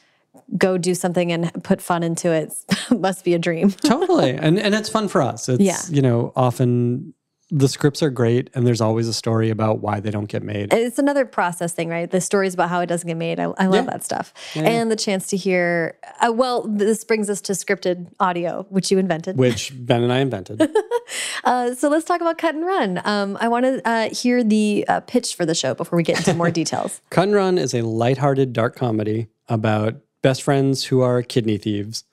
[0.57, 2.53] go do something and put fun into it
[2.91, 3.71] must be a dream.
[3.71, 5.49] totally, and and it's fun for us.
[5.49, 5.79] It's yeah.
[5.89, 7.13] you know often
[7.53, 10.73] the scripts are great and there's always a story about why they don't get made.
[10.73, 12.09] It's another process thing, right?
[12.09, 13.39] The stories about how it doesn't get made.
[13.39, 13.91] I, I love yeah.
[13.91, 14.33] that stuff.
[14.55, 14.63] Yeah.
[14.63, 18.97] And the chance to hear, uh, well, this brings us to scripted audio, which you
[18.97, 19.37] invented.
[19.37, 20.67] Which Ben and I invented.
[21.43, 22.99] uh, so let's talk about Cut and Run.
[23.05, 26.17] Um, I want to uh, hear the uh, pitch for the show before we get
[26.17, 27.01] into more details.
[27.11, 32.03] Cut and Run is a lighthearted dark comedy about best friends who are kidney thieves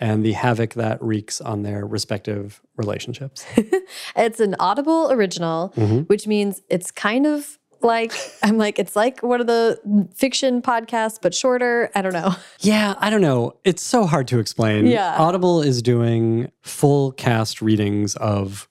[0.00, 3.44] and the havoc that wreaks on their respective relationships.
[4.16, 6.00] it's an Audible original, mm-hmm.
[6.00, 11.18] which means it's kind of like I'm like it's like one of the fiction podcasts
[11.20, 11.90] but shorter.
[11.94, 12.34] I don't know.
[12.62, 13.56] Yeah, I don't know.
[13.64, 14.86] It's so hard to explain.
[14.86, 15.16] Yeah.
[15.18, 18.68] Audible is doing full cast readings of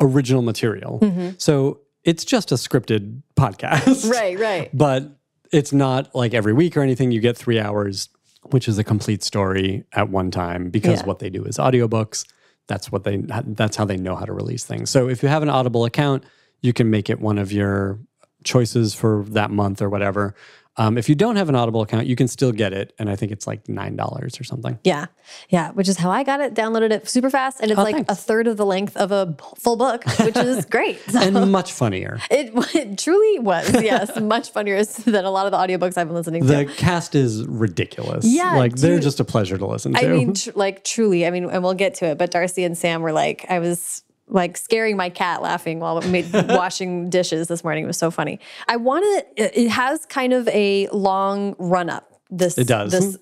[0.00, 1.00] original material.
[1.00, 1.30] Mm-hmm.
[1.38, 4.08] So it's just a scripted podcast.
[4.10, 4.70] Right, right.
[4.72, 5.10] But
[5.50, 7.10] it's not like every week or anything.
[7.10, 8.10] You get three hours
[8.50, 11.06] which is a complete story at one time because yeah.
[11.06, 12.24] what they do is audiobooks.
[12.66, 14.90] That's what they that's how they know how to release things.
[14.90, 16.24] So if you have an Audible account,
[16.60, 17.98] you can make it one of your
[18.44, 20.34] choices for that month or whatever.
[20.78, 23.16] Um, if you don't have an Audible account, you can still get it, and I
[23.16, 24.78] think it's like nine dollars or something.
[24.84, 25.06] Yeah,
[25.48, 26.54] yeah, which is how I got it.
[26.54, 28.12] Downloaded it super fast, and it's oh, like thanks.
[28.12, 31.72] a third of the length of a full book, which is great so, and much
[31.72, 32.20] funnier.
[32.38, 36.14] It, it truly was, yes, much funnier than a lot of the audiobooks I've been
[36.14, 36.68] listening the to.
[36.68, 38.24] The cast is ridiculous.
[38.24, 39.98] Yeah, like dude, they're just a pleasure to listen to.
[39.98, 42.18] I mean, tr- like truly, I mean, and we'll get to it.
[42.18, 46.32] But Darcy and Sam were like, I was like scaring my cat laughing while made,
[46.32, 47.84] washing dishes this morning.
[47.84, 48.40] It was so funny.
[48.66, 49.04] I want
[49.36, 52.04] to, it has kind of a long run up.
[52.30, 53.16] This it does this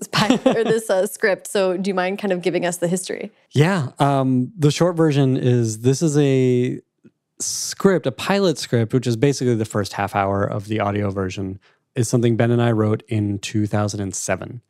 [0.45, 1.47] or this uh, script.
[1.47, 3.31] So, do you mind kind of giving us the history?
[3.53, 6.81] Yeah, um, the short version is this is a
[7.39, 11.61] script, a pilot script, which is basically the first half hour of the audio version.
[11.95, 14.61] Is something Ben and I wrote in 2007,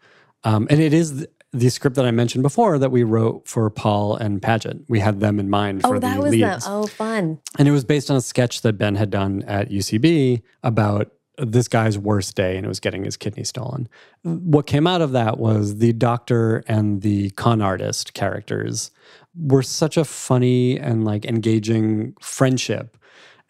[0.44, 4.16] um, and it is the script that I mentioned before that we wrote for Paul
[4.16, 4.80] and Paget.
[4.88, 6.06] We had them in mind for the city.
[6.06, 6.64] oh, that the was leads.
[6.64, 6.72] Them.
[6.74, 7.38] Oh, fun!
[7.58, 11.68] And it was based on a sketch that Ben had done at UCB about this
[11.68, 13.88] guy's worst day, and it was getting his kidney stolen.
[14.22, 18.90] What came out of that was the doctor and the con artist characters
[19.38, 22.96] were such a funny and like engaging friendship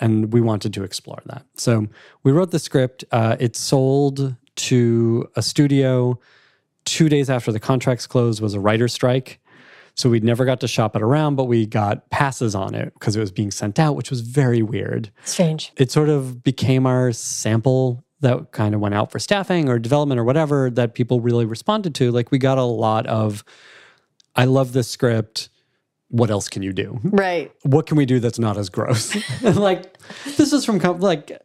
[0.01, 1.44] and we wanted to explore that.
[1.55, 1.86] So
[2.22, 3.05] we wrote the script.
[3.11, 6.18] Uh, it sold to a studio
[6.87, 9.39] two days after the contracts closed was a writer strike.
[9.95, 13.16] So we never got to shop it around, but we got passes on it because
[13.16, 15.11] it was being sent out, which was very weird.
[15.24, 15.72] Strange.
[15.76, 20.18] It sort of became our sample that kind of went out for staffing or development
[20.18, 22.11] or whatever that people really responded to.
[22.11, 23.43] Like we got a lot of,
[24.34, 25.49] I love this script.
[26.09, 27.01] What else can you do?
[27.03, 27.53] Right.
[27.62, 29.16] What can we do that's not as gross?
[29.43, 29.97] like
[30.37, 31.41] this is from like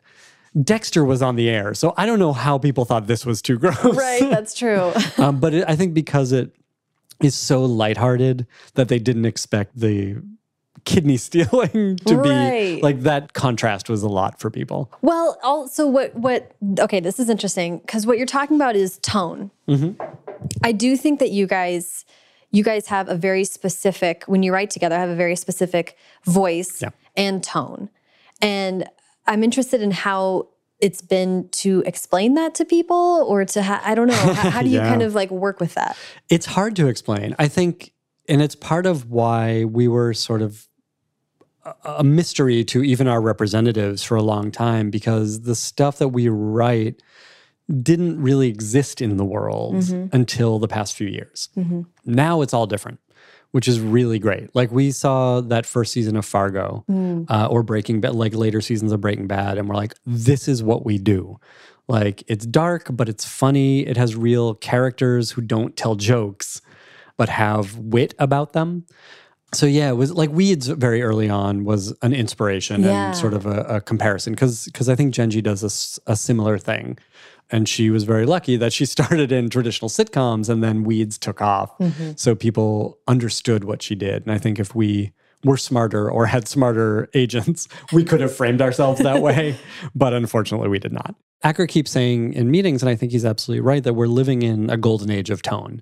[0.61, 3.57] Dexter was on the air, so I don't know how people thought this was too
[3.59, 3.83] gross.
[3.83, 4.91] Right, that's true.
[5.17, 6.51] um, but it, I think because it
[7.21, 10.17] is so lighthearted that they didn't expect the
[10.83, 12.77] kidney stealing to Right.
[12.77, 14.91] be like that contrast was a lot for people.
[15.01, 19.51] Well, also what what okay, this is interesting because what you're talking about is tone.
[19.69, 20.01] Mm-hmm.
[20.63, 22.03] I do think that you guys
[22.49, 25.95] you guys have a very specific when you write together have a very specific
[26.25, 26.89] voice Yeah.
[27.15, 27.89] and tone.
[28.41, 28.89] And
[29.27, 30.47] I'm interested in how
[30.79, 34.61] it's been to explain that to people or to ha- I don't know how, how
[34.63, 34.89] do you Yeah.
[34.89, 35.95] kind of like work with that?
[36.29, 37.35] It's hard to explain.
[37.37, 37.93] I think,
[38.27, 40.67] and it's part of why we were sort of
[41.63, 46.07] a- a mystery to even our representatives for a long time because the stuff that
[46.09, 47.01] we write
[47.83, 50.13] didn't really exist in the world mm-hmm.
[50.15, 51.49] until the past few years.
[51.55, 51.81] Mm-hmm.
[52.05, 52.99] Now it's all different,
[53.51, 54.53] which is really great.
[54.55, 56.83] Like we saw that first season of Fargo
[57.29, 60.63] uh, or Breaking Bad, like later seasons of Breaking Bad, and we're like, this is
[60.63, 61.39] what we do.
[61.87, 63.85] Like it's dark, but it's funny.
[63.85, 66.61] It has real characters who don't tell jokes,
[67.17, 68.85] but have wit about them.
[69.53, 73.07] So yeah, it was like Weeds very early on was an inspiration Yeah.
[73.07, 76.97] and sort of a, a comparison because because I think Jenji does a similar thing,
[77.49, 81.41] and she was very lucky that she started in traditional sitcoms and then Weeds took
[81.41, 82.11] off, mm-hmm.
[82.15, 84.23] so people understood what she did.
[84.23, 85.11] And I think if we
[85.43, 89.57] were smarter or had smarter agents, we could have framed ourselves that way,
[89.95, 91.15] but unfortunately we did not.
[91.43, 94.69] Acker keeps saying in meetings, and I think he's absolutely right, that we're living in
[94.69, 95.81] a golden age of tone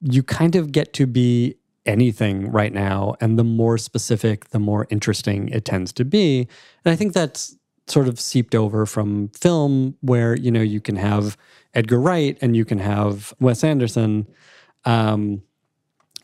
[0.00, 1.56] you kind of get to be
[1.88, 3.16] anything right now.
[3.20, 6.46] And the more specific, the more interesting it tends to be.
[6.84, 7.56] And I think that's
[7.88, 11.36] sort of seeped over from film, where, you know, you can have
[11.74, 14.26] Edgar Wright and you can have Wes Anderson,
[14.84, 15.42] um,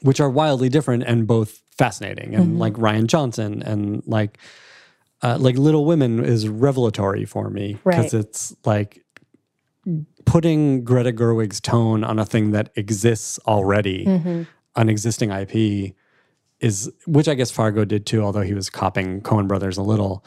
[0.03, 2.35] which are wildly different and both fascinating.
[2.35, 4.39] And like Rian Johnson and like,
[5.23, 8.15] uh, like Little Women is revelatory for me because Right.
[8.15, 9.03] it's like
[10.27, 14.05] putting Greta Gerwig's tone on a thing that exists already,
[14.77, 15.95] an existing IP,
[16.61, 20.25] is which I guess Fargo did too, although he was copying Coen Brothers a little.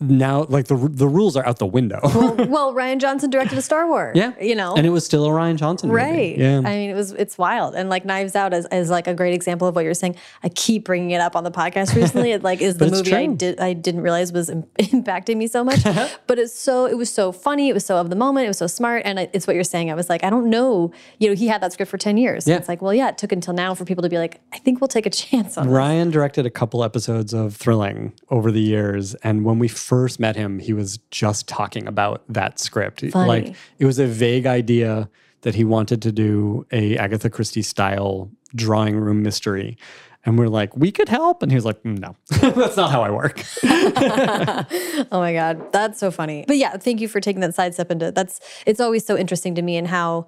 [0.00, 1.98] Now, like the the rules are out the window.
[2.04, 4.16] well, Rian Johnson directed a Star Wars.
[4.16, 4.74] yeah, You know.
[4.76, 5.96] and it was still a Rian Johnson movie.
[5.96, 6.38] Right.
[6.38, 9.14] Yeah, I mean, it was it's wild, and like Knives Out is, is like a
[9.14, 10.14] great example of what you're saying.
[10.44, 12.30] I keep bringing it up on the podcast recently.
[12.30, 15.64] It like is the movie I did I didn't realize was im- impacting me so
[15.64, 15.82] much.
[16.28, 17.68] but it's so it was so funny.
[17.68, 18.44] It was so of the moment.
[18.44, 19.90] It was so smart, and it's what you're saying.
[19.90, 20.92] I was like, I don't know.
[21.18, 22.46] You know, he had that script for ten years.
[22.46, 22.54] Yeah.
[22.56, 24.80] It's like, well, yeah, it took until now for people to be like, I think
[24.80, 25.74] we'll take a chance on this.
[25.74, 30.36] Rian directed a couple episodes of Thrilling over the years, and when we first met
[30.36, 33.00] him, he was just talking about that script.
[33.10, 33.26] Funny.
[33.26, 35.08] Like it was a vague idea
[35.40, 39.78] that he wanted to do a Agatha Christie style drawing room mystery.
[40.26, 41.42] And we're like, we could help.
[41.42, 43.42] And he was like, "Mm, no, that's not how I work.
[45.10, 46.44] Oh my god, that's so funny.
[46.46, 49.62] But yeah, thank you for taking that sidestep into that's it's always so interesting to
[49.62, 50.26] me and how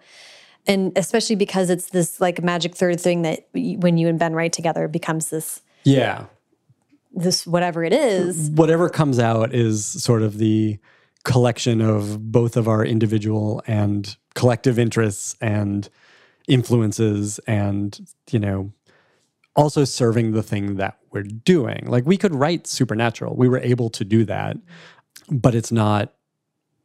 [0.66, 4.54] and especially because it's this like magic third thing that when you and Ben write
[4.54, 6.26] together becomes this yeah.
[7.12, 8.50] This whatever it is.
[8.50, 10.78] Whatever comes out is sort of the
[11.24, 15.88] collection of both of our individual and collective interests and
[16.48, 18.00] influences and,
[18.30, 18.72] you know,
[19.56, 21.84] also serving the thing that we're doing.
[21.86, 23.36] Like we could write supernatural.
[23.36, 24.56] We were able to do that,
[25.28, 26.14] but it's not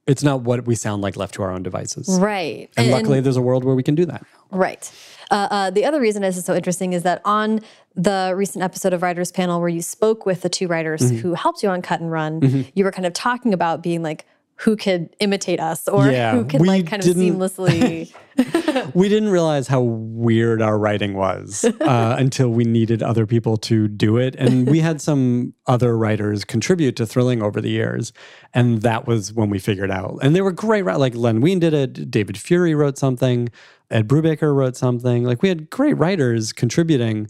[0.08, 2.08] it's not what we sound like left to our own devices.
[2.20, 2.70] Right.
[2.78, 4.26] And, luckily there's a world where we can do that.
[4.52, 4.92] Right.
[5.32, 7.62] Uh, uh, the other reason this is so interesting is that on
[7.96, 11.18] the recent episode of Writers Panel, where you spoke with the two writers Mm-hmm.
[11.18, 14.26] who helped you on Cut and Run, you were kind of talking about being like,
[14.58, 18.14] who could imitate us or Yeah, who could like kind of seamlessly.
[18.94, 23.88] we didn't realize how weird our writing was uh, until we needed other people to
[23.88, 24.36] do it.
[24.36, 28.12] And we had some other writers contribute to Thrilling over the years.
[28.54, 30.20] And that was when we figured out.
[30.22, 33.50] And they were great, like Len Wein did it, David Fury wrote something,
[33.90, 35.24] Ed Brubaker wrote something.
[35.24, 37.30] Like we had great writers contributing.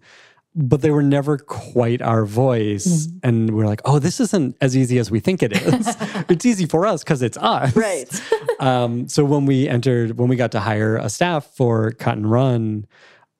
[0.55, 3.09] But they were never quite our voice.
[3.23, 5.95] And we are like, oh, this isn't as easy as we think it is.
[6.29, 7.75] it's easy for us because it's us.
[7.75, 8.07] right.
[8.57, 12.31] Um, so when we entered, when we got to hire a staff for Cut and
[12.31, 12.87] Run,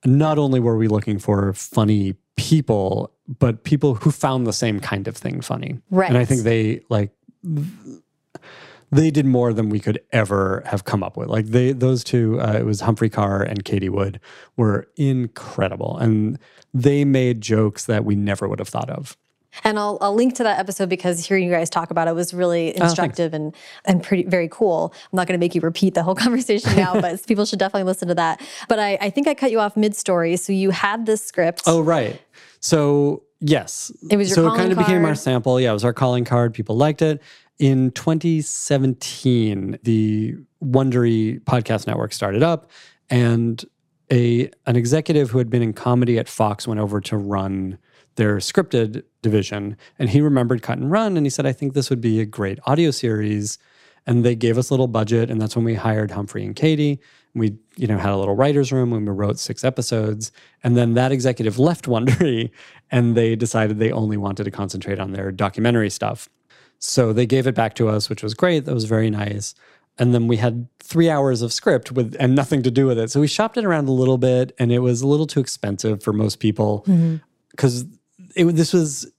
[0.05, 5.07] not only were we looking for funny people, but people who found the same kind
[5.07, 5.79] of thing funny.
[5.89, 6.09] Right.
[6.09, 7.11] And I think they like
[8.95, 11.27] they did more than we could ever have come up with.
[11.27, 14.19] Like they, those two, uh, it was Humphrey Ker and Katie Wood,
[14.55, 16.39] were incredible, and
[16.73, 19.17] they made jokes that we never would have thought of.
[19.63, 22.33] And I'll, I'll link to that episode because hearing you guys talk about it was
[22.33, 24.93] really instructive and, and pretty very cool.
[25.11, 27.83] I'm not going to make you repeat the whole conversation now, but people should definitely
[27.83, 28.41] listen to that.
[28.67, 30.35] But I, I think I cut you off mid story.
[30.35, 31.63] So you had this script.
[31.67, 32.21] Oh, right.
[32.59, 35.59] So yes, It was your so it kind of became our sample.
[35.59, 36.53] Yeah, it was our calling card.
[36.53, 37.21] People liked it,
[37.57, 42.69] In 2017, the Wondery podcast network started up,
[43.09, 43.63] and
[44.11, 47.77] a an executive who had been in comedy at Fox went over to run
[48.15, 51.89] their scripted division, and he remembered Cut and Run, and he said, "I think this
[51.89, 53.57] would be a great audio series."
[54.07, 56.99] And they gave us a little budget, and that's when we hired Humphrey and Katie.
[57.33, 60.31] We, you know, had a little writers' room when we wrote six episodes,
[60.63, 62.51] and then that executive left Wondery,
[62.91, 66.29] and they decided they only wanted to concentrate on their documentary stuff.
[66.79, 68.65] So they gave it back to us, which was great.
[68.65, 69.55] That was very nice.
[69.97, 73.09] And then we had three hours of script with and nothing to do with it.
[73.11, 76.03] So we shopped it around a little bit, and it was a little too expensive
[76.03, 76.85] for most people
[77.51, 77.85] because
[78.35, 79.09] it this was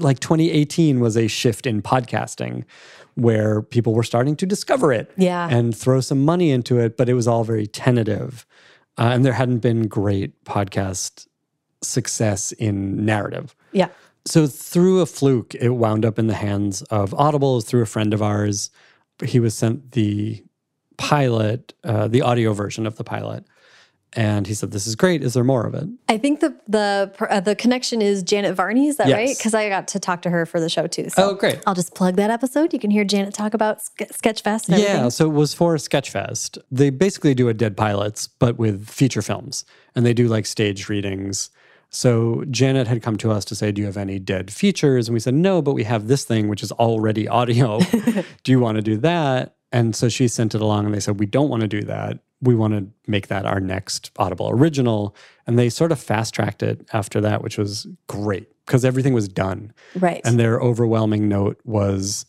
[0.00, 2.64] like 2018 was a shift in podcasting
[3.14, 5.46] where people were starting to discover it Yeah.
[5.48, 8.44] and throw some money into it, but it was all very tentative.
[8.98, 11.28] Uh, and there hadn't been great podcast
[11.82, 13.54] success in narrative.
[13.72, 13.88] Yeah.
[14.26, 18.14] So through a fluke, it wound up in the hands of Audible through a friend
[18.14, 18.70] of ours.
[19.22, 20.42] He was sent the
[20.96, 23.44] pilot, uh, the audio version of the pilot,
[24.14, 25.22] and he said, "This is great.
[25.22, 28.88] Is there more of it?" I think the the uh, the connection is Janet Varney.
[28.88, 29.16] Is that Yes.
[29.16, 29.36] right?
[29.36, 31.10] Because I got to talk to her for the show too.
[31.10, 31.60] So Oh, great.
[31.66, 32.72] I'll just plug that episode.
[32.72, 34.68] You can hear Janet talk about Ske- Sketchfest.
[34.70, 35.10] Yeah, everything.
[35.10, 36.58] so it was for Sketchfest.
[36.70, 39.64] They basically do a Dead Pilots, but with feature films,
[39.94, 41.50] and they do like stage readings.
[41.94, 45.14] So Janet had come to us to say, "Do you have any dead features?" And
[45.14, 47.78] we said, "No, but we have this thing which is already audio.
[48.42, 51.20] do you want to do that?" And so she sent it along, and they said,
[51.20, 52.18] "We don't want to do that.
[52.40, 55.14] We want to make that our next Audible original."
[55.46, 59.28] And they sort of fast tracked it after that, which was great because everything was
[59.28, 59.72] done.
[59.94, 60.20] right.
[60.24, 62.26] And their overwhelming note was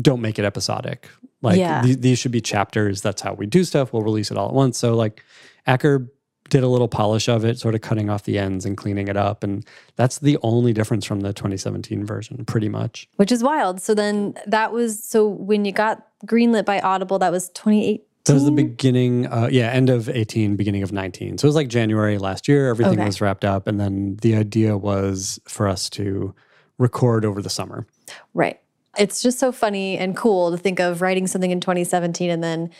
[0.00, 1.08] don't make it episodic.
[1.42, 1.82] Like Yeah.
[1.82, 3.02] th- these should be chapters.
[3.02, 3.92] That's how we do stuff.
[3.92, 4.76] We'll release it all at once.
[4.78, 5.22] So like
[5.66, 6.10] Acker
[6.48, 9.16] did a little polish of it, sort of cutting off the ends and cleaning it
[9.16, 9.42] up.
[9.44, 9.64] And
[9.96, 13.08] that's the only difference from the 2017 version, pretty much.
[13.16, 13.80] Which is wild.
[13.80, 18.04] So then that was so when you got greenlit by Audible, that was 2018.
[18.24, 21.38] That was the beginning, uh, yeah, end of 18, beginning of 19.
[21.38, 22.68] So it was like January last year.
[22.68, 23.06] Everything Okay.
[23.06, 23.66] was wrapped up.
[23.66, 26.34] And then the idea was for us to
[26.76, 27.86] record over the summer.
[28.34, 28.60] Right.
[28.98, 32.70] It's just so funny and cool to think of writing something in 2017 and then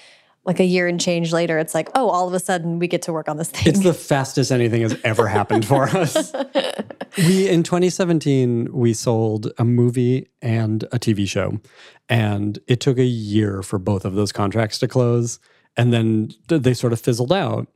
[0.45, 3.03] like a year and change later, it's like, oh, all of a sudden we get
[3.03, 3.67] to work on this thing.
[3.67, 6.33] It's the fastest anything has ever happened for us.
[7.19, 11.61] We in 2017 we sold a movie and a TV show,
[12.09, 15.39] and it took a year for both of those contracts to close,
[15.77, 17.69] and then they sort of fizzled out.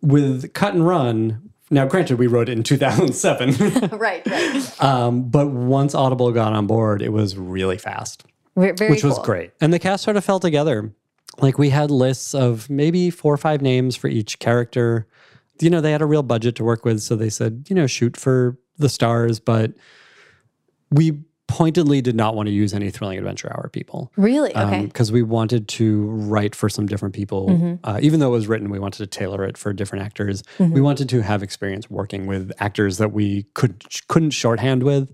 [0.00, 4.82] With Cut and Run, now granted we wrote it in 2007, right, right.
[4.82, 9.52] um, but once Audible got on board, it was really fast Very which was great.
[9.60, 10.92] And the cast sort of fell together.
[11.38, 15.06] Like we had lists of maybe four or five names for each character.
[15.60, 17.86] You know, they had a real budget to work with, so they said, you know,
[17.86, 19.72] shoot for the stars, but
[20.90, 24.56] we pointedly did not want to use any thrilling adventure hour people Really?
[24.56, 24.86] Okay.
[24.86, 27.48] because we wanted to write for some different people.
[27.48, 27.74] Mm-hmm.
[27.84, 30.42] Uh, even though it was written, we wanted to tailor it for different actors.
[30.58, 35.12] We wanted to have experience working with actors that we could couldn't shorthand with,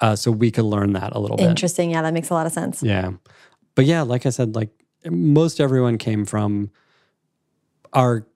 [0.00, 1.48] uh, so we could learn that a little bit.
[1.48, 1.90] Interesting.
[1.90, 2.82] Yeah, that makes a lot of sense.
[2.82, 3.12] Yeah.
[3.74, 4.68] But yeah, like I said, like
[5.10, 6.70] most everyone came from
[7.92, 8.26] our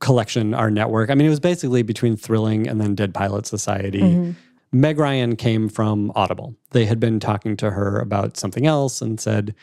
[0.00, 1.10] collection, our network.
[1.10, 4.00] I mean, it was basically between Thrilling and then Dead Pilot Society.
[4.00, 4.30] Mm-hmm.
[4.70, 6.54] Meg Ryan came from Audible.
[6.70, 9.54] They had been talking to her about something else and said,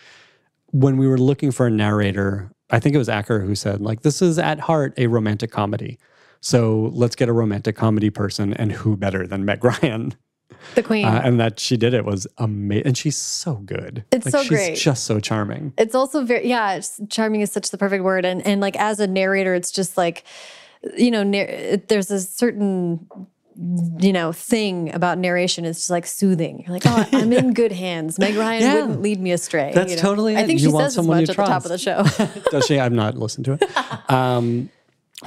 [0.71, 4.01] when we were looking for a narrator, I think it was Acker who said, like,
[4.01, 5.99] this is at heart a romantic comedy.
[6.41, 10.15] So let's get a romantic comedy person, and who better than Meg Ryan?
[10.75, 11.05] The queen.
[11.05, 12.87] Uh, and that she did it was amazing.
[12.87, 14.03] And she's so good.
[14.11, 14.77] It's so she's great.
[14.77, 15.73] just so charming.
[15.77, 18.99] it's also very yeah it's, charming is such the perfect word and and like as
[18.99, 20.23] a narrator it's just like
[20.97, 21.23] you know
[21.87, 23.07] there's a certain
[23.99, 27.71] you know thing about narration it's just like soothing you're like oh i'm in good
[27.71, 28.73] hands meg ryan Yeah.
[28.81, 30.01] wouldn't lead me astray That's you know?
[30.01, 32.03] totally i think You she says as someone much at the top of the show
[32.51, 32.79] Does she?
[32.79, 33.63] I've not listened to it.
[34.09, 34.69] Um,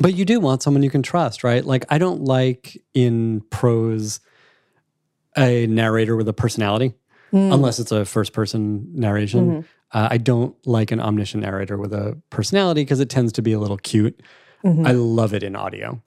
[0.01, 1.65] but you do want someone you can trust, right?
[1.65, 4.21] Like, I don't like in prose
[5.39, 6.95] a narrator with a personality,
[7.31, 7.53] Hmm.
[7.53, 9.51] unless it's a first person narration.
[9.51, 9.61] Mm-hmm.
[9.93, 13.53] Uh, I don't like an omniscient narrator with a personality because it tends to be
[13.53, 14.19] a little cute.
[14.65, 14.87] Mm-hmm.
[14.87, 16.01] I love it in audio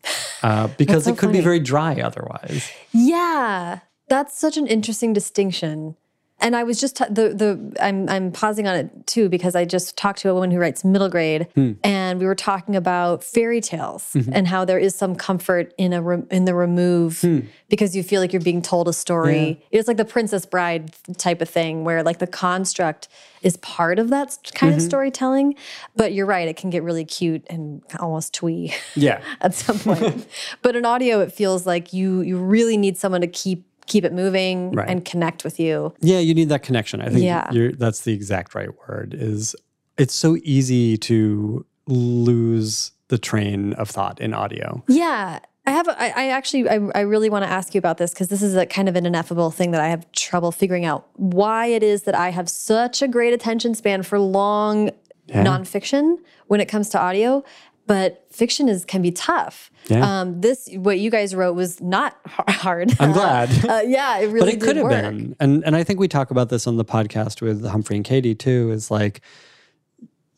[0.43, 2.69] uh, because so it could be very dry otherwise.
[2.91, 5.95] Yeah, that's such an interesting distinction.
[6.42, 9.64] And I was just t- the the I'm I'm pausing on it too because I
[9.64, 11.74] just talked to a woman who writes middle grade, hmm.
[11.84, 14.32] and we were talking about fairy tales mm-hmm.
[14.34, 17.42] and how there is some comfort in a re- in the remove hmm.
[17.70, 19.64] because you feel like you're being told a story.
[19.72, 23.08] It's like the Princess Bride type of thing where like the construct
[23.42, 24.88] is part of that kind of mm-hmm.
[24.88, 25.56] storytelling,
[25.96, 29.22] but you're right, it can get really cute and almost twee Yeah.
[29.42, 30.28] at some point.
[30.62, 34.14] but in audio, it feels like you you really need someone to keep keep it
[34.14, 34.89] moving Right.
[34.89, 35.94] and connect with you.
[36.02, 37.02] Yeah, you need that connection.
[37.02, 37.52] I think Yeah.
[37.52, 39.14] you're, that's the exact right word.
[39.18, 39.56] Is
[39.98, 44.84] it's so easy to lose the train of thought in audio.
[44.88, 45.39] Yeah.
[45.68, 48.30] I have, I, I actually, I, I really want to ask you about this because
[48.30, 51.68] this is a kind of an ineffable thing that I have trouble figuring out why
[51.68, 54.89] it is that I have such a great attention span for long
[55.28, 55.44] Yeah.
[55.46, 56.18] nonfiction
[56.48, 57.44] when it comes to audio,
[57.92, 59.70] but fiction is can be tough.
[59.88, 60.22] Yeah.
[60.22, 62.92] Um, this, what you guys wrote was not hard.
[63.00, 63.50] I'm glad.
[63.70, 66.32] uh, yeah, it really but it could have been and and i think we talk
[66.32, 69.22] about this on the podcast with humphrey and katie too is like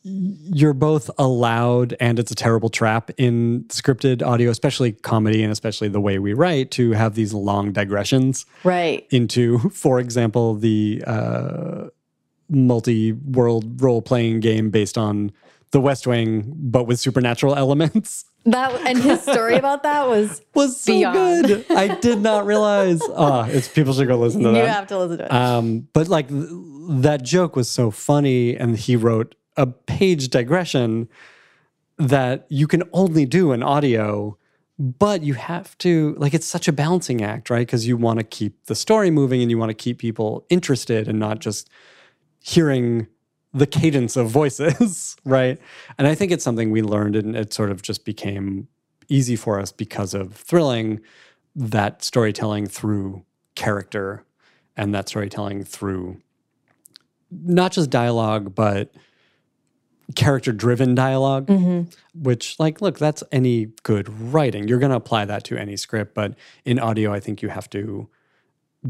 [0.04, 5.88] you're both allowed and it's a terrible trap in scripted audio especially comedy and especially
[5.88, 9.06] the way we write to have these long digressions Right.
[9.12, 11.88] into for example the uh,
[12.49, 15.32] multi-world role-playing game based on
[15.74, 20.80] the west wing but with supernatural elements That and his story about that was was
[20.80, 21.47] so Beyond.
[21.47, 24.57] good i did not realize oh it's people should go listen to that.
[24.63, 25.32] you have to listen to it.
[25.32, 26.47] um, but like th-
[27.07, 31.07] that joke was so funny, and he wrote a page digression
[31.97, 34.38] that you can only do in audio,
[34.78, 37.65] but you have to like it's such a balancing act, right?
[37.65, 41.07] Because you want to keep the story moving and you want to keep people interested
[41.07, 41.69] and not just
[42.39, 43.07] hearing
[43.54, 45.60] the cadence of voices, right?
[45.97, 48.68] And I think it's something we learned, and it sort of just became
[49.10, 51.01] easy for us because of thrilling
[51.56, 53.24] that storytelling through
[53.56, 54.26] character
[54.76, 56.20] and that storytelling through
[57.32, 58.91] not just dialogue but
[60.16, 61.89] character driven dialog mm-hmm.
[62.24, 64.68] which like look that's any good writing.
[64.68, 66.36] You're going to apply that to any script but
[66.66, 68.08] in audio i think you have to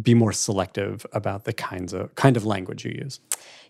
[0.01, 3.19] be more selective about the kinds of kind of language you use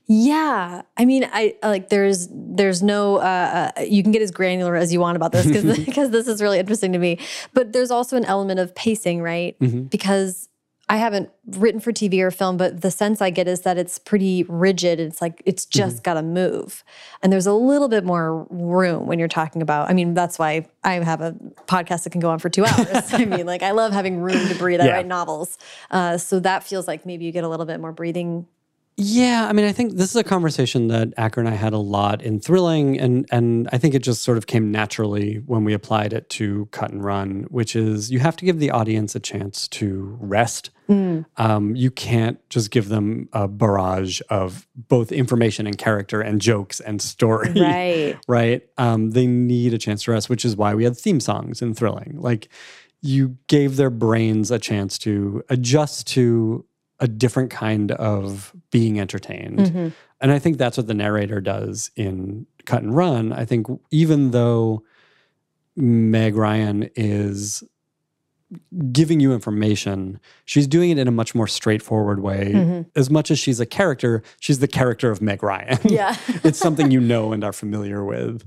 [0.06, 4.76] Yeah, I mean, I like there's there's no uh, uh, you can get as granular
[4.76, 7.20] as you want about this because because this is really interesting to me.
[7.54, 9.56] But there's also an element of pacing, right?
[9.90, 10.50] Because
[10.90, 13.98] I haven't written for TV or film, but the sense I get is that it's
[13.98, 15.00] pretty rigid.
[15.00, 16.84] It's like it's just got to move,
[17.22, 19.90] and there's a little bit more room when you're talking about.
[19.90, 21.32] I mean, that's why I have a
[21.66, 23.14] podcast that can go on for two hours.
[23.14, 24.82] I mean, like I love having room to breathe.
[24.82, 24.94] I Yeah.
[24.96, 25.58] write novels,
[25.92, 28.46] uh, so that feels like maybe you get a little bit more breathing
[28.96, 31.80] Yeah, I mean, I think this is a conversation that Acker and I had a
[31.80, 35.74] lot in thrilling, and and I think it just sort of came naturally when we
[35.74, 39.20] applied it to cut and run, which is you have to give the audience a
[39.20, 40.70] chance to rest.
[41.38, 46.80] Um, you can't just give them a barrage of both information and character and jokes
[46.80, 47.52] and story.
[47.64, 48.18] Right.
[48.28, 48.62] right?
[48.78, 51.74] Um, they need a chance to rest, which is why we had theme songs in
[51.74, 52.18] thrilling.
[52.20, 52.50] Like
[53.02, 56.66] you gave their brains a chance to adjust to
[57.00, 59.60] a different kind of being entertained.
[59.60, 59.88] Mm-hmm.
[60.22, 63.34] And I think that's what the narrator does in Cut and Run.
[63.34, 64.84] I think even though
[65.76, 67.64] Meg Ryan is
[68.92, 72.52] giving you information, she's doing it in a much more straightforward way.
[72.54, 72.82] Mm-hmm.
[72.96, 75.80] As much as she's a character, she's the character of Meg Ryan.
[75.86, 76.16] Yeah.
[76.44, 78.46] it's something you know and are familiar with.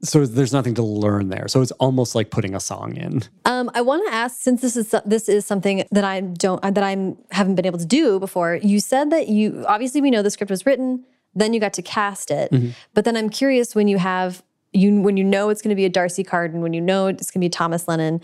[0.00, 1.48] So there's nothing to learn there.
[1.48, 3.22] So it's almost like putting a song in.
[3.44, 6.82] Um, I want to ask, since this is this is something that I don't that
[6.82, 8.54] I haven't been able to do before.
[8.62, 11.82] You said that you obviously we know the script was written, then you got to
[11.82, 12.52] cast it.
[12.94, 14.42] But then I'm curious when you have
[14.72, 17.30] you when you know it's going to be a D'Arcy Carden, when you know it's
[17.30, 18.20] going to be Thomas Lennon.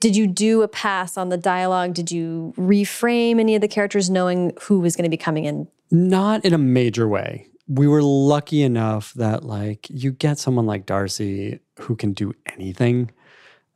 [0.00, 1.94] Did you do a pass on the dialogue?
[1.94, 5.68] Did you reframe any of the characters, knowing who was going to be coming in?
[5.90, 7.48] Not in a major way.
[7.68, 13.10] We were lucky enough that like you get someone like D'Arcy who can do anything.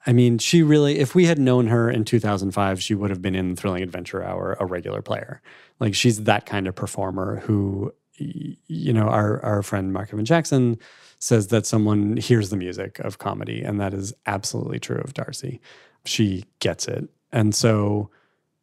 [0.07, 3.35] I mean, she really if we had known her in 2005, she would have been
[3.35, 5.43] in Thrilling Adventure Hour a regular player.
[5.79, 10.79] Like she's that kind of performer who you know, our our friend Marc Evan Jackson
[11.19, 15.61] says that someone hears the music of comedy and that is absolutely true of D'Arcy.
[16.05, 17.09] She gets it.
[17.31, 18.11] And so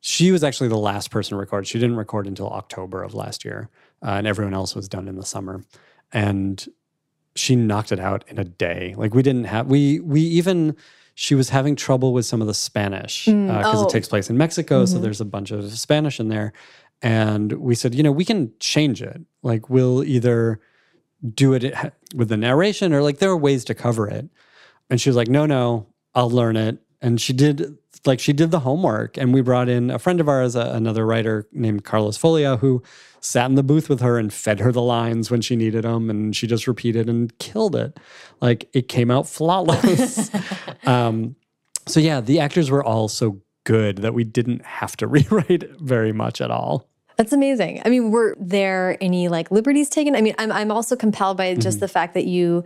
[0.02, 1.68] she was actually the last person to record.
[1.68, 3.70] She didn't record until October of last year,
[4.02, 5.64] uh, and everyone else was done in the summer.
[6.12, 6.66] And
[7.36, 8.94] she knocked it out in a day.
[8.98, 10.76] Like we didn't have we we even
[11.16, 13.88] she was having trouble with some of the Spanish uh, mm, because oh.
[13.88, 15.04] it takes place in Mexico, so mm-hmm.
[15.04, 16.54] there's a bunch of Spanish in there.
[17.02, 19.22] And we said, you know, we can change it.
[19.42, 20.60] Like we'll either
[21.34, 21.76] do it
[22.16, 24.30] with the narration or like there are ways to cover it.
[24.90, 26.80] And she was like, no, no, I'll learn it.
[27.02, 29.18] And she did, like, she did the homework.
[29.18, 32.84] And we brought in a friend of ours, a, another writer named Carlos Folia, who
[33.22, 36.10] sat in the booth with her and fed her the lines when she needed them.
[36.10, 38.00] And she just repeated and killed it.
[38.42, 40.32] Like, it came out flawless.
[40.86, 41.36] um,
[41.88, 46.12] so, yeah, the actors were all so good that we didn't have to rewrite very
[46.12, 46.90] much at all.
[47.18, 47.82] That's amazing.
[47.84, 50.16] I mean, were there any like liberties taken?
[50.16, 52.64] I mean, I'm I'm also compelled by just the fact that you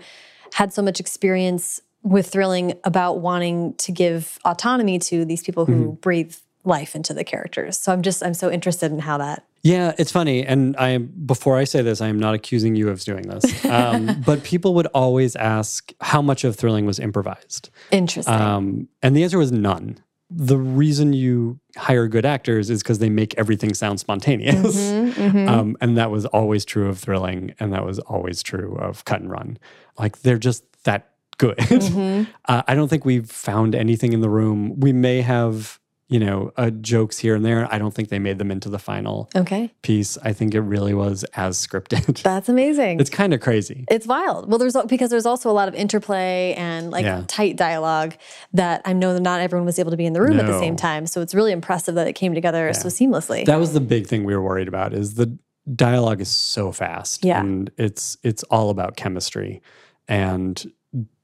[0.54, 5.94] had so much experience with thrilling about wanting to give autonomy to these people who
[6.02, 6.36] breathe
[6.66, 7.78] life into the characters.
[7.78, 9.46] So I'm just I'm so interested in how that.
[9.64, 13.02] Yeah, it's funny, and I before I say this, I am not accusing you of
[13.06, 18.34] doing this, um, but people would always ask how much of Thrilling was improvised, Interesting.
[18.34, 20.00] um, and the answer was none.
[20.30, 25.78] The reason you hire good actors is because they make everything sound spontaneous, Mm-hmm, um,
[25.80, 29.32] and that was always true of Thrilling, and that was always true of Cut and
[29.32, 29.58] Run.
[29.98, 31.13] Like they're just that
[31.48, 31.58] good.
[31.58, 32.32] Mm-hmm.
[32.48, 34.80] uh, I don't think we've found anything in the room.
[34.80, 35.80] We may have,
[36.10, 37.68] you know, uh, jokes here and there.
[37.74, 39.72] I don't think they made them into the final okay.
[39.82, 40.18] piece.
[40.24, 42.22] I think it really was as scripted.
[42.24, 43.00] That's amazing.
[43.00, 43.86] it's kind of crazy.
[43.90, 44.50] It's wild.
[44.50, 47.24] Well, there's because there's also a lot of interplay and like Yeah.
[47.28, 48.16] tight dialogue
[48.54, 50.60] that I know that not everyone was able to be in the room at the
[50.60, 51.08] same time.
[51.08, 53.46] So it's really impressive that it came together so seamlessly.
[53.46, 55.38] That was the big thing we were worried about is the
[55.76, 57.40] dialogue is so fast Yeah.
[57.40, 59.62] and it's it's all about chemistry
[60.10, 60.62] and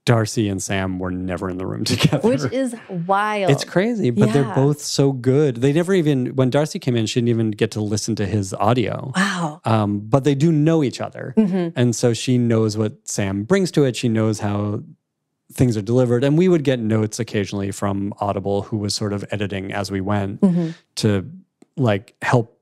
[0.06, 2.28] D'Arcy and Sam were never in the room together.
[2.28, 2.76] which is
[3.06, 3.52] wild.
[3.52, 5.58] it's crazy, but they're both so good.
[5.58, 8.54] They never even when D'Arcy came in, she didn't even get to listen to his
[8.56, 9.12] audio.
[9.16, 9.62] Wow.
[9.66, 11.34] Um, but they do know each other.
[11.38, 11.78] Mm-hmm.
[11.80, 13.96] And so she knows what Sam brings to it.
[13.96, 14.82] She knows how
[15.54, 16.24] things are delivered.
[16.24, 20.02] And we would get notes occasionally from Audible, who was sort of editing as we
[20.02, 20.70] went Mm-hmm.
[20.96, 21.30] to
[21.76, 22.56] like help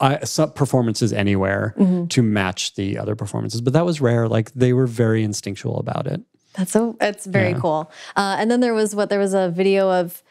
[0.00, 2.06] I, some performances anywhere Mm-hmm.
[2.08, 3.60] to match the other performances.
[3.60, 4.26] But that was rare.
[4.28, 6.22] Like they were very instinctual about it.
[6.54, 6.96] That's so.
[7.00, 7.58] It's very Yeah.
[7.60, 7.90] cool.
[8.16, 10.22] Uh, and then there was what there was a video of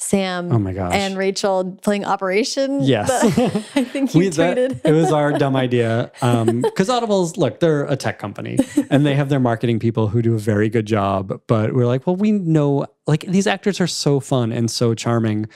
[0.00, 0.52] Sam.
[0.52, 0.92] Oh my gosh.
[0.94, 2.82] And Rachel playing Operation.
[2.82, 3.10] Yes.
[3.74, 4.80] I think you We- that- tweeted.
[4.84, 6.12] it was our dumb idea.
[6.20, 8.58] Because Audible's, look, they're a tech company
[8.90, 11.40] and they have their marketing people who do a very good job.
[11.48, 15.46] But we're like, well, we know, like, these actors are so fun and so charming.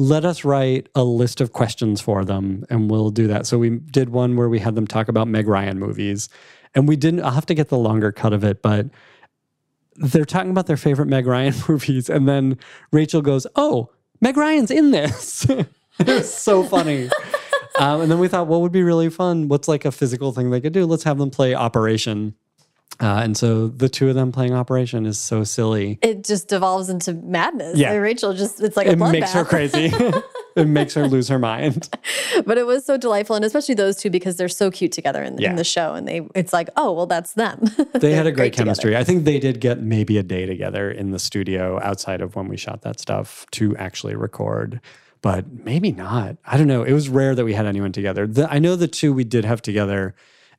[0.00, 3.46] Let us write a list of questions for them and we'll do that.
[3.48, 6.28] So we did one where we had them talk about Meg Ryan movies.
[6.72, 8.86] And we didn't, I'll have to get the longer cut of it, but
[9.98, 12.08] they're talking about their favorite Meg Ryan movies.
[12.08, 12.58] And then
[12.92, 13.90] Rachel goes, Oh,
[14.20, 15.44] Meg Ryan's in this.
[15.98, 17.10] it was so funny.
[17.78, 19.48] um, and then we thought, what would be really fun?
[19.48, 20.86] What's like a physical thing they could do?
[20.86, 22.34] Let's have them play Operation.
[23.00, 25.98] Uh, and so the two of them playing Operation is so silly.
[26.02, 27.78] it just devolves into madness.
[27.78, 27.92] Yeah.
[27.92, 29.92] Rachel just it's like a It makes her crazy.
[30.58, 31.88] It makes her lose her mind.
[32.46, 35.38] but it was so delightful, and especially those two because they're so cute together in,
[35.38, 35.50] Yeah.
[35.50, 37.64] in the show, and they it's like oh well that's them.
[37.94, 38.64] They had a great together.
[38.66, 38.96] chemistry.
[38.96, 42.48] I think they did get maybe a day together in the studio outside of when
[42.48, 44.80] we shot that stuff to actually record,
[45.22, 46.36] but maybe not.
[46.44, 46.82] I don't know.
[46.84, 48.26] It was rare that we had anyone together.
[48.26, 50.14] The, I know the two we did have together,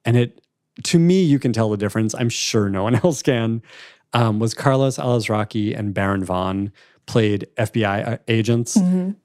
[0.05, 0.41] and it
[0.83, 2.13] to me you can tell the difference.
[2.15, 3.61] I'm sure no one else can.
[4.13, 6.71] Um, was Carlos Alazraqui and Baron Vaughn
[7.05, 8.75] played FBI agents,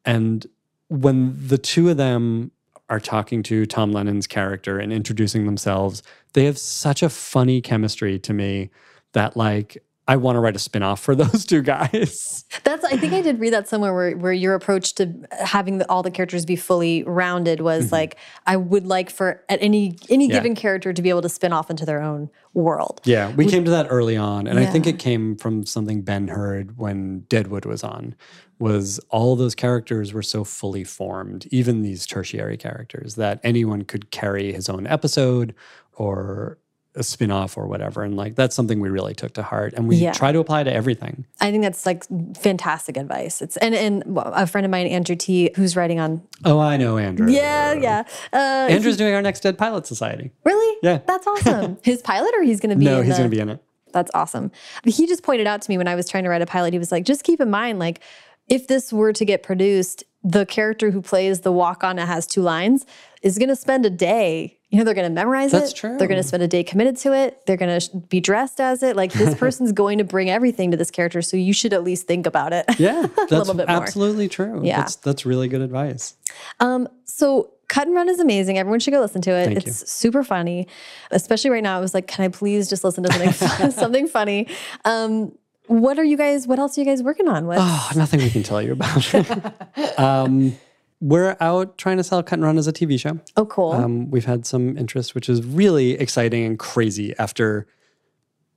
[0.05, 0.47] and
[0.89, 2.51] when the two of them
[2.91, 6.03] are talking to Tom Lennon's character and introducing themselves,
[6.35, 8.71] they have such a funny chemistry to me
[9.13, 12.45] that like I want to write a spin-off for those two guys.
[12.63, 15.89] That's I think I did read that somewhere where where your approach to having the,
[15.89, 18.17] all the characters be fully rounded was like
[18.47, 20.31] I would like for at any any Mm-hmm.
[20.31, 20.37] Yeah.
[20.37, 23.01] given character to be able to spin off into their own world.
[23.05, 26.29] Yeah, we came to that early on, and I think it came from something Ben
[26.29, 28.15] heard when Deadwood was on.
[28.61, 34.11] Was all those characters were so fully formed, even these tertiary characters, that anyone could
[34.13, 35.55] carry his own episode
[35.95, 36.59] or
[36.97, 38.05] a spin-off or whatever.
[38.05, 39.75] And like that's something we really took to heart.
[39.77, 40.13] And we Yeah.
[40.13, 41.27] try to apply to everything.
[41.41, 42.05] I think that's like
[42.37, 43.43] fantastic advice.
[43.43, 46.97] It's and and a friend of mine, Andrew Ti, who's writing on Oh, I know
[46.97, 47.29] Andrew.
[47.29, 48.05] yeah yeah.
[48.33, 48.37] Uh,
[48.71, 50.31] Andrew's doing our next Dead Pilot Society.
[50.45, 50.79] really?
[50.85, 51.01] Yeah.
[51.05, 51.79] that's awesome.
[51.83, 53.49] His pilot, or he's going to be No, in he's the- going to be in
[53.49, 53.61] it.
[53.93, 54.53] That's awesome.
[54.85, 56.79] He just pointed out to me when I was trying to write a pilot, he
[56.81, 58.01] was like, just keep in mind, like,
[58.49, 62.27] if this were to get produced, the character who plays the walk on that has
[62.27, 62.87] two lines
[63.23, 64.59] is going to spend a day.
[64.71, 65.59] You know, they're going to memorize it.
[65.59, 65.77] That's it.
[65.77, 65.99] true.
[65.99, 67.47] They're going to spend a day committed to it.
[67.47, 68.97] They're going to be dressed as it.
[68.97, 71.23] Like, this person's going to bring everything to this character.
[71.23, 72.65] So you should at least think about it.
[72.79, 73.77] Yeah, that's little bit more.
[73.77, 74.63] absolutely true.
[74.65, 74.79] Yeah.
[74.79, 76.15] That's, that's really good advice.
[76.59, 78.59] Um, so Cut and Run is amazing.
[78.59, 79.47] Everyone should go listen to it.
[79.47, 79.87] Thank it's you.
[79.87, 80.67] super funny,
[81.11, 81.77] especially right now.
[81.77, 84.49] I was like, can I please just listen to something fun- something funny?
[84.85, 85.33] Um,
[85.67, 86.47] what are you guys?
[86.47, 87.47] What else are you guys working on?
[87.47, 87.59] What?
[87.61, 89.99] Oh, nothing we can tell you about.
[89.99, 90.57] um,
[91.01, 93.19] we're out trying to sell Cut and Run as a TV show.
[93.37, 93.73] oh, cool.
[93.73, 97.67] Um, we've had some interest, which is really exciting and crazy after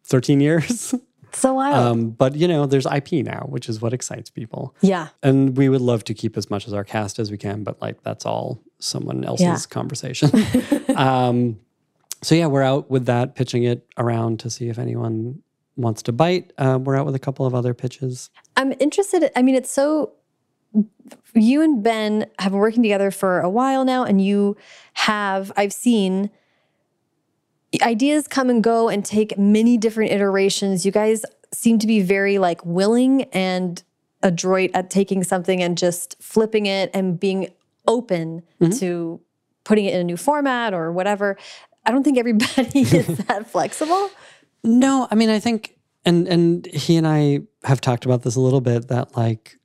[0.06, 0.94] 13 years.
[1.34, 1.76] so wild.
[1.76, 4.74] um, but, you know, there's IP now, which is what excites people.
[4.82, 5.10] yeah.
[5.24, 7.82] And we would love to keep as much as our cast as we can, but
[7.82, 9.58] like that's all someone else's Yeah.
[9.70, 10.30] conversation.
[10.96, 11.60] um,
[12.22, 15.42] so yeah, we're out with that, pitching it around to see if anyone
[15.78, 16.52] wants to bite.
[16.58, 18.30] Um, we're out with a couple of other pitches.
[18.56, 19.32] I'm interested.
[19.36, 20.14] I mean, it's so.
[21.34, 24.58] You and Ben have been working together for a while now, and you
[24.94, 26.30] have, I've seen
[27.82, 30.86] ideas come and go and take many different iterations.
[30.86, 31.24] You guys
[31.54, 33.82] seem to be very like willing and
[34.24, 37.50] adroit at taking something and just flipping it and being
[37.88, 38.44] open
[38.78, 39.22] to
[39.64, 41.38] putting it in a new format or whatever.
[41.86, 44.10] I don't think everybody is that flexible.
[44.64, 48.42] No, I mean, I think, and and he and I have talked about this a
[48.42, 48.88] little bit.
[48.88, 49.58] That like,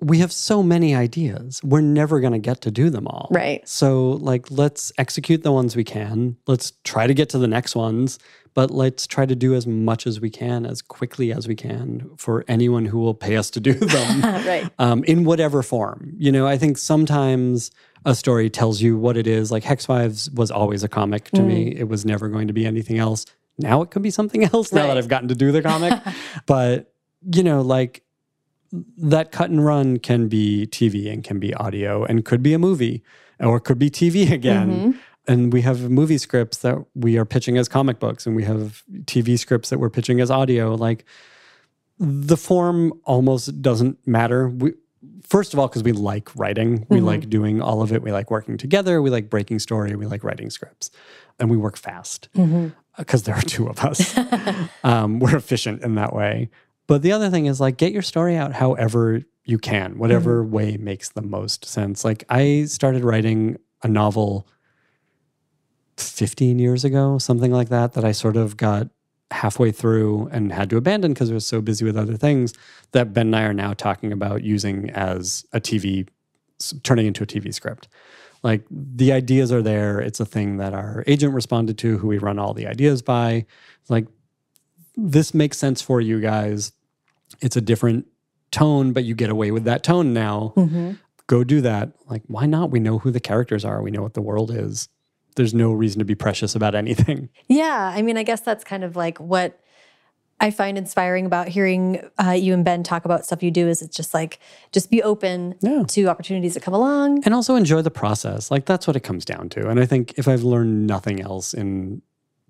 [0.00, 3.28] we have so many ideas, we're never going to get to do them all.
[3.30, 3.66] Right.
[3.66, 6.36] So like, let's execute the ones we can.
[6.46, 8.18] Let's try to get to the next ones,
[8.52, 12.10] but let's try to do as much as we can, as quickly as we can,
[12.18, 14.20] for anyone who will pay us to do them.
[14.46, 14.70] right.
[14.78, 16.12] um, in whatever form.
[16.18, 17.70] You know, I think sometimes
[18.04, 19.50] a story tells you what it is.
[19.50, 21.74] Like Hex Wives was always a comic to me.
[21.74, 23.24] It was never going to be anything else.
[23.58, 26.00] Now it could be something else now that I've gotten to do the comic.
[26.46, 26.92] but,
[27.32, 28.02] you know, like
[28.96, 32.58] that cut and run can be TV and can be audio and could be a
[32.58, 33.02] movie
[33.40, 34.70] or could be TV again.
[34.70, 34.98] Mm-hmm.
[35.26, 38.82] And we have movie scripts that we are pitching as comic books and we have
[39.04, 40.74] TV scripts that we're pitching as audio.
[40.74, 41.06] Like,
[41.98, 44.48] the form almost doesn't matter.
[44.48, 44.74] We,
[45.22, 47.06] first of all, because we like writing, we mm-hmm.
[47.06, 48.02] like doing all of it.
[48.02, 49.00] We like working together.
[49.00, 49.94] We like breaking story.
[49.94, 50.90] We like writing scripts,
[51.38, 52.68] and we work fast mm-hmm.
[52.98, 54.16] Because there are two of us.
[54.84, 56.50] um, we're efficient in that way.
[56.86, 60.76] But the other thing is like get your story out however you can, whatever way
[60.76, 62.04] makes the most sense.
[62.04, 64.46] Like I started writing a novel
[65.96, 68.88] 15 years ago, something like that, that I sort of got
[69.30, 72.54] halfway through and had to abandon because I was so busy with other things
[72.92, 76.08] that Ben and I are now talking about using as a TV,
[76.82, 77.88] turning into a TV script.
[78.44, 79.98] Like the ideas are there.
[79.98, 83.46] It's a thing that our agent responded to, who we run all the ideas by.
[83.88, 84.06] Like,
[84.96, 86.72] this makes sense for you guys.
[87.40, 88.06] It's a different
[88.52, 90.52] tone, but you get away with that tone now.
[90.56, 90.92] Mm-hmm.
[91.26, 91.92] Go do that.
[92.06, 92.70] Like, why not?
[92.70, 94.88] We know who the characters are, we know what the world is.
[95.36, 97.30] There's no reason to be precious about anything.
[97.48, 99.58] Yeah, I mean, I guess that's kind of like what
[100.40, 103.68] I find inspiring about hearing uh, you and Ben talk about stuff you do.
[103.68, 104.38] Is it's just like
[104.72, 105.84] just be open Yeah.
[105.88, 107.22] to opportunities that come along.
[107.24, 108.50] and also enjoy the process.
[108.50, 109.68] Like that's what it comes down to.
[109.68, 112.02] And I think if I've learned nothing else in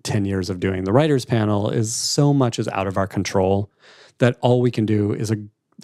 [0.03, 3.71] 10 years of doing the writers panel is so much is out of our control
[4.19, 5.35] that all we can do is a,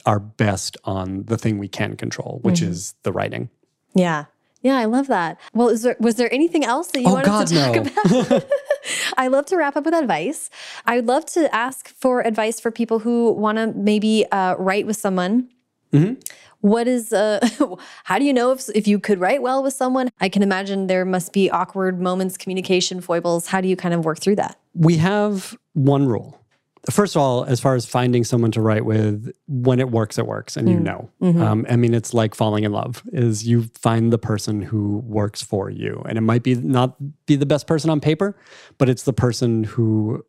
[0.06, 3.50] our best on the thing we can control, which is the writing.
[3.96, 4.26] Yeah,
[4.62, 5.40] yeah, I love that.
[5.54, 8.22] Well, is there was there anything else that you Oh wanted God, to talk no.
[8.22, 8.46] about?
[9.18, 10.50] I love to wrap up with advice.
[10.86, 14.98] I'd love to ask for advice for people who want to maybe uh, write with
[14.98, 15.50] someone.
[15.94, 16.14] Mm-hmm.
[16.62, 17.40] What is uh,
[18.04, 20.10] how do you know if if you could write well with someone?
[20.20, 23.48] I can imagine there must be awkward moments, communication foibles.
[23.48, 24.58] How do you kind of work through that?
[24.74, 26.41] we have one rule.
[26.90, 30.26] First of all, as far as finding someone to write with, when it works, it
[30.26, 31.10] works, and you know.
[31.44, 33.04] Um, I mean, it's like falling in love.
[33.14, 36.96] Is you find the person who works for you, and it might be not
[37.28, 38.36] be the best person on paper,
[38.80, 40.26] but it's the person who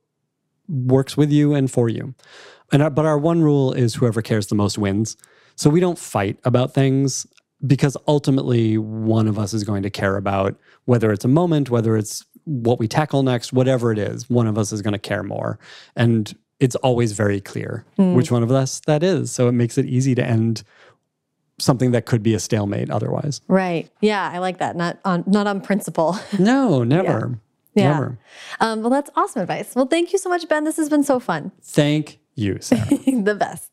[0.68, 2.14] works with you and for you.
[2.70, 5.16] And our, but our one rule is whoever cares the most wins.
[5.56, 7.26] So we don't fight about things
[7.66, 11.96] because ultimately one of us is going to care about whether it's a moment, whether
[11.96, 15.22] it's what we tackle next, whatever it is, one of us is going to care
[15.22, 15.58] more.
[15.94, 19.32] And it's always very clear which one of us that is.
[19.32, 20.62] So it makes it easy to end
[21.58, 23.40] something that could be a stalemate otherwise.
[23.48, 23.90] Right.
[24.00, 24.76] Yeah, I like that.
[24.76, 26.16] Not on not on principle.
[26.38, 27.38] No, never.
[27.74, 27.88] Yeah.
[27.88, 28.18] Never.
[28.60, 29.74] Um, well, that's awesome advice.
[29.74, 30.64] Well, thank you so much, Ben.
[30.64, 31.50] This has been so fun.
[31.62, 32.86] Thank you, Sarah.
[33.06, 33.71] the best.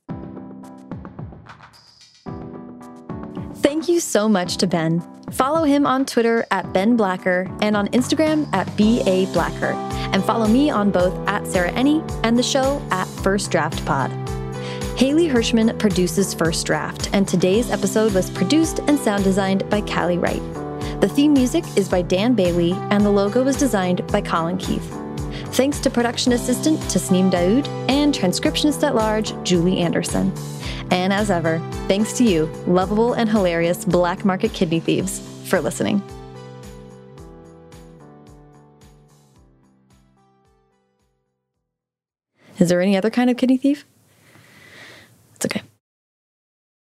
[3.61, 5.03] Thank you so much to Ben.
[5.31, 9.73] Follow him on Twitter at Ben Blacker and on Instagram at BA Blacker.
[10.14, 14.11] And follow me on both at Sarah Enni and the show at First Draft Pod.
[14.98, 20.18] Haley Hirschman produces First Draft, and today's episode was produced and sound designed by Callie
[20.18, 20.41] Wright.
[20.99, 24.94] The theme music is by Dan Bailey, and the logo was designed by Colin Keith.
[25.53, 30.34] Thanks to production assistant Tasneem Daoud and transcriptionist at large Julie Anderson.
[30.91, 36.02] And as ever, thanks to you, lovable and hilarious black market kidney thieves, for listening.
[42.60, 43.86] Is there any other kind of kidney thief?
[45.36, 45.61] It's okay.